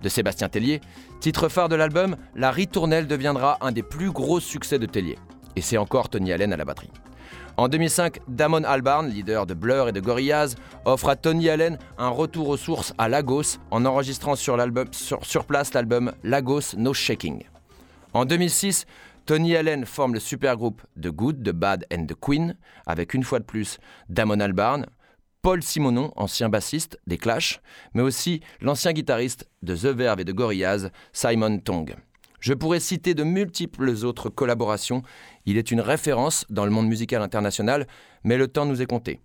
de 0.01 0.09
Sébastien 0.09 0.49
Tellier. 0.49 0.81
Titre 1.19 1.49
phare 1.49 1.69
de 1.69 1.75
l'album, 1.75 2.15
la 2.35 2.51
ritournelle 2.51 3.07
deviendra 3.07 3.57
un 3.61 3.71
des 3.71 3.83
plus 3.83 4.11
gros 4.11 4.39
succès 4.39 4.79
de 4.79 4.85
Tellier. 4.85 5.17
Et 5.55 5.61
c'est 5.61 5.77
encore 5.77 6.09
Tony 6.09 6.31
Allen 6.31 6.53
à 6.53 6.57
la 6.57 6.65
batterie. 6.65 6.91
En 7.57 7.69
2005, 7.69 8.19
Damon 8.27 8.63
Albarn, 8.65 9.07
leader 9.07 9.45
de 9.45 9.53
Blur 9.53 9.87
et 9.87 9.93
de 9.93 10.01
Gorillaz, 10.01 10.55
offre 10.83 11.07
à 11.07 11.15
Tony 11.15 11.49
Allen 11.49 11.77
un 11.97 12.09
retour 12.09 12.49
aux 12.49 12.57
sources 12.57 12.93
à 12.97 13.07
Lagos 13.07 13.59
en 13.71 13.85
enregistrant 13.85 14.35
sur, 14.35 14.57
place 15.47 15.73
l'album 15.73 16.11
Lagos 16.23 16.75
No 16.75 16.93
Shaking. 16.93 17.43
En 18.13 18.25
2006, 18.25 18.85
Tony 19.25 19.55
Allen 19.55 19.85
forme 19.85 20.15
le 20.15 20.19
supergroupe 20.19 20.81
The 21.01 21.07
Good, 21.07 21.43
The 21.43 21.51
Bad 21.51 21.85
and 21.93 22.07
The 22.07 22.15
Queen, 22.19 22.57
avec 22.85 23.13
une 23.13 23.23
fois 23.23 23.39
de 23.39 23.45
plus 23.45 23.79
Damon 24.09 24.41
Albarn, 24.41 24.85
Paul 25.41 25.63
Simonon, 25.63 26.11
ancien 26.17 26.49
bassiste 26.49 26.99
des 27.07 27.17
Clash, 27.17 27.61
mais 27.93 28.01
aussi 28.01 28.41
l'ancien 28.59 28.91
guitariste 28.91 29.47
de 29.61 29.75
The 29.75 29.95
Verve 29.95 30.19
et 30.19 30.25
de 30.25 30.33
Gorillaz, 30.33 30.89
Simon 31.13 31.59
Tong. 31.59 31.95
Je 32.45 32.53
pourrais 32.53 32.79
citer 32.79 33.15
de 33.15 33.23
multiples 33.23 33.89
autres 34.05 34.29
collaborations. 34.29 35.01
Il 35.47 35.57
est 35.57 35.71
une 35.71 35.81
référence 35.81 36.45
dans 36.51 36.63
le 36.63 36.69
monde 36.69 36.87
musical 36.87 37.23
international, 37.23 37.87
mais 38.23 38.37
le 38.37 38.47
temps 38.47 38.67
nous 38.67 38.83
est 38.83 38.85
compté. 38.85 39.19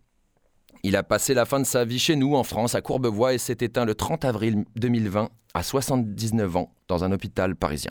Il 0.85 0.97
a 0.97 1.03
passé 1.03 1.35
la 1.35 1.45
fin 1.45 1.61
de 1.61 1.67
sa 1.67 1.85
vie 1.85 1.99
chez 1.99 2.17
nous, 2.17 2.35
en 2.35 2.45
France, 2.45 2.75
à 2.75 2.81
Courbevoie, 2.81 3.35
et 3.35 3.39
s'est 3.39 3.59
éteint 3.61 3.85
le 3.85 3.95
30 3.95 4.25
avril 4.25 4.65
2020, 4.77 5.29
à 5.53 5.63
79 5.63 6.57
ans, 6.57 6.73
dans 6.89 7.05
un 7.05 7.13
hôpital 7.13 7.57
parisien. 7.57 7.91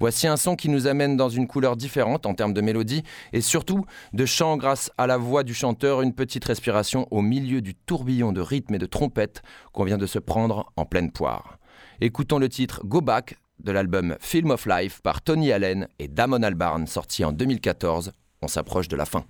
Voici 0.00 0.26
un 0.26 0.36
son 0.36 0.56
qui 0.56 0.68
nous 0.68 0.88
amène 0.88 1.16
dans 1.16 1.28
une 1.28 1.46
couleur 1.46 1.76
différente 1.76 2.26
en 2.26 2.34
termes 2.34 2.52
de 2.52 2.60
mélodie 2.60 3.04
et 3.32 3.40
surtout 3.40 3.84
de 4.12 4.26
chant 4.26 4.56
grâce 4.56 4.90
à 4.98 5.06
la 5.06 5.18
voix 5.18 5.44
du 5.44 5.54
chanteur, 5.54 6.02
une 6.02 6.14
petite 6.14 6.44
respiration 6.44 7.06
au 7.12 7.22
milieu 7.22 7.60
du 7.60 7.76
tourbillon 7.76 8.32
de 8.32 8.40
rythme 8.40 8.74
et 8.74 8.78
de 8.78 8.86
trompette 8.86 9.40
qu'on 9.72 9.84
vient 9.84 9.98
de 9.98 10.06
se 10.06 10.18
prendre 10.18 10.72
en 10.74 10.84
pleine 10.84 11.12
poire. 11.12 11.60
Écoutons 12.00 12.40
le 12.40 12.48
titre 12.48 12.84
Go 12.84 13.00
Back 13.00 13.38
de 13.60 13.72
l'album 13.72 14.16
Film 14.20 14.50
of 14.50 14.66
Life 14.66 15.00
par 15.02 15.22
Tony 15.22 15.52
Allen 15.52 15.88
et 15.98 16.08
Damon 16.08 16.42
Albarn 16.42 16.86
sorti 16.86 17.24
en 17.24 17.32
2014. 17.32 18.12
On 18.42 18.48
s'approche 18.48 18.88
de 18.88 18.96
la 18.96 19.04
fin. 19.04 19.24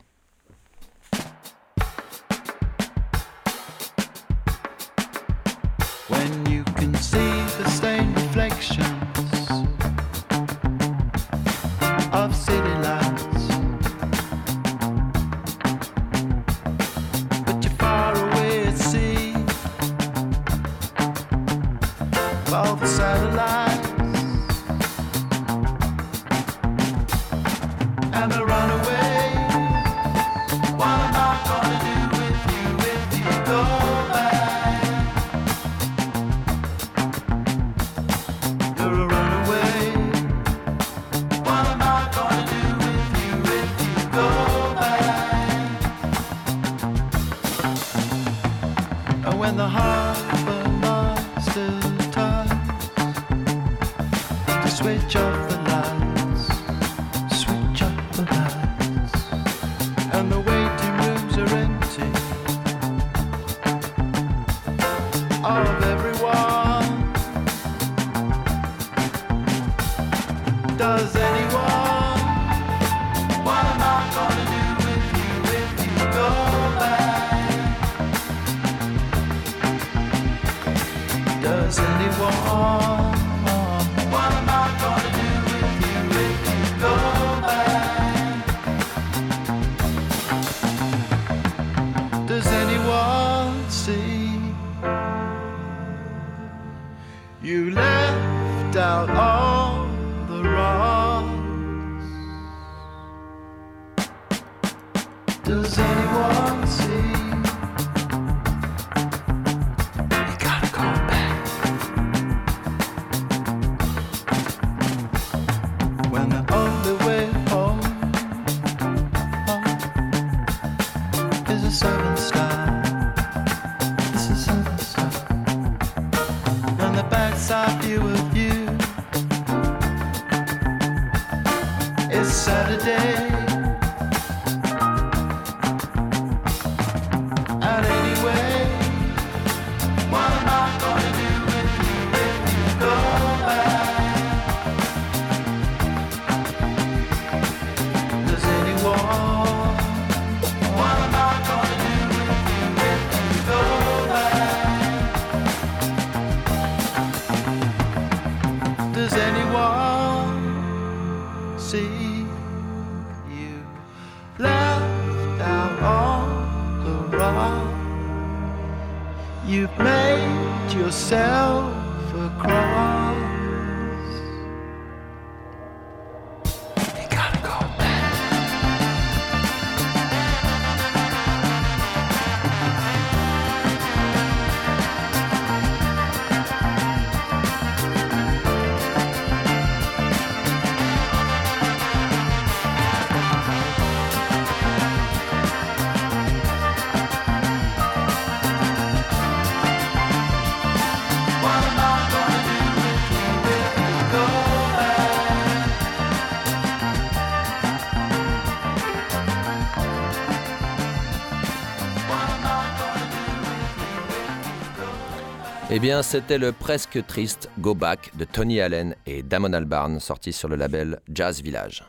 Eh 215.78 215.80
bien, 215.80 216.02
c'était 216.02 216.38
le 216.38 216.50
presque 216.50 217.06
triste 217.06 217.48
Go 217.60 217.72
Back 217.72 218.10
de 218.16 218.24
Tony 218.24 218.60
Allen 218.60 218.96
et 219.06 219.22
Damon 219.22 219.52
Albarn, 219.52 220.00
sorti 220.00 220.32
sur 220.32 220.48
le 220.48 220.56
label 220.56 220.98
Jazz 221.08 221.40
Village. 221.40 221.84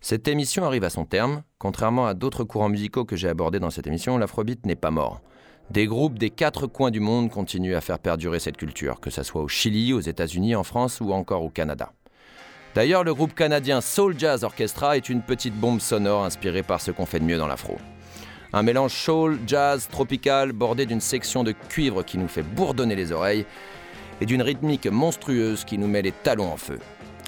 Cette 0.00 0.28
émission 0.28 0.64
arrive 0.64 0.84
à 0.84 0.88
son 0.88 1.04
terme. 1.04 1.42
Contrairement 1.58 2.06
à 2.06 2.14
d'autres 2.14 2.44
courants 2.44 2.70
musicaux 2.70 3.04
que 3.04 3.14
j'ai 3.14 3.28
abordés 3.28 3.60
dans 3.60 3.68
cette 3.68 3.86
émission, 3.86 4.16
l'afrobeat 4.16 4.64
n'est 4.64 4.76
pas 4.76 4.90
mort. 4.90 5.20
Des 5.68 5.86
groupes 5.86 6.18
des 6.18 6.30
quatre 6.30 6.66
coins 6.66 6.90
du 6.90 7.00
monde 7.00 7.30
continuent 7.30 7.76
à 7.76 7.82
faire 7.82 7.98
perdurer 7.98 8.40
cette 8.40 8.56
culture, 8.56 8.98
que 8.98 9.10
ce 9.10 9.22
soit 9.22 9.42
au 9.42 9.48
Chili, 9.48 9.92
aux 9.92 10.00
États-Unis, 10.00 10.54
en 10.54 10.62
France 10.62 11.02
ou 11.02 11.12
encore 11.12 11.44
au 11.44 11.50
Canada. 11.50 11.92
D'ailleurs, 12.74 13.04
le 13.04 13.12
groupe 13.12 13.34
canadien 13.34 13.82
Soul 13.82 14.18
Jazz 14.18 14.42
Orchestra 14.42 14.96
est 14.96 15.10
une 15.10 15.20
petite 15.20 15.54
bombe 15.54 15.80
sonore 15.82 16.24
inspirée 16.24 16.62
par 16.62 16.80
ce 16.80 16.90
qu'on 16.90 17.04
fait 17.04 17.20
de 17.20 17.26
mieux 17.26 17.36
dans 17.36 17.46
l'afro. 17.46 17.76
Un 18.54 18.62
mélange 18.62 18.92
soul, 18.92 19.38
jazz, 19.46 19.88
tropical, 19.90 20.52
bordé 20.52 20.84
d'une 20.84 21.00
section 21.00 21.42
de 21.42 21.52
cuivre 21.52 22.02
qui 22.02 22.18
nous 22.18 22.28
fait 22.28 22.42
bourdonner 22.42 22.94
les 22.94 23.10
oreilles 23.10 23.46
et 24.20 24.26
d'une 24.26 24.42
rythmique 24.42 24.86
monstrueuse 24.86 25.64
qui 25.64 25.78
nous 25.78 25.86
met 25.86 26.02
les 26.02 26.12
talons 26.12 26.52
en 26.52 26.58
feu. 26.58 26.78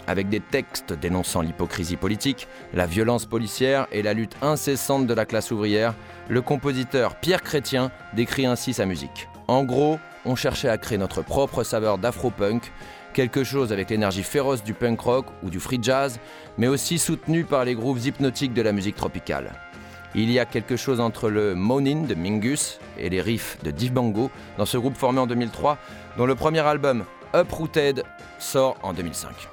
Avec 0.06 0.28
des 0.28 0.40
textes 0.40 0.92
dénonçant 0.92 1.40
l'hypocrisie 1.40 1.96
politique, 1.96 2.46
la 2.74 2.84
violence 2.84 3.24
policière 3.24 3.86
et 3.90 4.02
la 4.02 4.12
lutte 4.12 4.36
incessante 4.42 5.06
de 5.06 5.14
la 5.14 5.24
classe 5.24 5.50
ouvrière, 5.50 5.94
le 6.28 6.42
compositeur 6.42 7.16
Pierre 7.16 7.42
Chrétien 7.42 7.90
décrit 8.12 8.44
ainsi 8.44 8.74
sa 8.74 8.84
musique. 8.84 9.28
En 9.48 9.64
gros, 9.64 9.98
on 10.26 10.36
cherchait 10.36 10.68
à 10.68 10.76
créer 10.76 10.98
notre 10.98 11.22
propre 11.22 11.64
saveur 11.64 11.96
d'afro-punk, 11.96 12.70
quelque 13.14 13.44
chose 13.44 13.72
avec 13.72 13.88
l'énergie 13.88 14.24
féroce 14.24 14.62
du 14.62 14.74
punk 14.74 15.00
rock 15.00 15.26
ou 15.42 15.48
du 15.48 15.58
free 15.58 15.78
jazz, 15.80 16.20
mais 16.58 16.68
aussi 16.68 16.98
soutenu 16.98 17.44
par 17.44 17.64
les 17.64 17.74
grooves 17.74 18.06
hypnotiques 18.06 18.52
de 18.52 18.60
la 18.60 18.72
musique 18.72 18.96
tropicale. 18.96 19.52
Il 20.16 20.30
y 20.30 20.38
a 20.38 20.44
quelque 20.44 20.76
chose 20.76 21.00
entre 21.00 21.28
le 21.28 21.56
moaning 21.56 22.06
de 22.06 22.14
Mingus 22.14 22.78
et 22.98 23.10
les 23.10 23.20
riffs 23.20 23.58
de 23.64 23.72
Dibango 23.72 24.30
dans 24.58 24.66
ce 24.66 24.78
groupe 24.78 24.96
formé 24.96 25.18
en 25.18 25.26
2003, 25.26 25.76
dont 26.16 26.26
le 26.26 26.36
premier 26.36 26.60
album 26.60 27.04
Uprooted 27.34 28.04
sort 28.38 28.76
en 28.84 28.92
2005. 28.92 29.48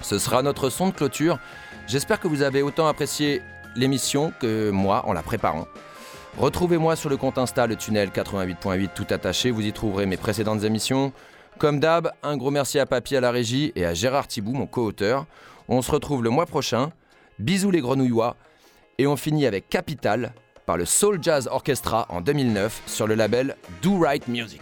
Ce 0.00 0.18
sera 0.18 0.42
notre 0.42 0.70
son 0.70 0.88
de 0.88 0.92
clôture. 0.92 1.40
J'espère 1.88 2.20
que 2.20 2.28
vous 2.28 2.42
avez 2.42 2.62
autant 2.62 2.86
apprécié 2.86 3.42
l'émission 3.74 4.32
que 4.38 4.70
moi 4.70 5.04
en 5.06 5.12
la 5.12 5.22
préparant. 5.22 5.66
Retrouvez-moi 6.38 6.94
sur 6.94 7.10
le 7.10 7.16
compte 7.16 7.36
Insta 7.36 7.66
le 7.66 7.76
tunnel 7.76 8.10
88.8 8.10 8.90
tout 8.94 9.06
attaché, 9.10 9.50
vous 9.50 9.66
y 9.66 9.72
trouverez 9.72 10.06
mes 10.06 10.16
précédentes 10.16 10.62
émissions. 10.62 11.12
Comme 11.58 11.80
d'hab, 11.80 12.10
un 12.22 12.36
gros 12.36 12.50
merci 12.50 12.78
à 12.78 12.86
Papy 12.86 13.16
à 13.16 13.20
la 13.20 13.30
régie 13.30 13.72
et 13.74 13.84
à 13.84 13.94
Gérard 13.94 14.28
Thibou, 14.28 14.52
mon 14.52 14.66
co-auteur. 14.66 15.26
On 15.68 15.82
se 15.82 15.90
retrouve 15.90 16.22
le 16.22 16.30
mois 16.30 16.46
prochain. 16.46 16.90
Bisous 17.38 17.70
les 17.70 17.80
grenouillois. 17.80 18.36
Et 18.98 19.06
on 19.06 19.16
finit 19.16 19.46
avec 19.46 19.68
Capital 19.68 20.32
par 20.66 20.76
le 20.76 20.84
Soul 20.84 21.18
Jazz 21.22 21.48
Orchestra 21.50 22.06
en 22.08 22.20
2009 22.20 22.82
sur 22.86 23.06
le 23.06 23.14
label 23.14 23.56
Do 23.82 23.98
Right 23.98 24.28
Music. 24.28 24.60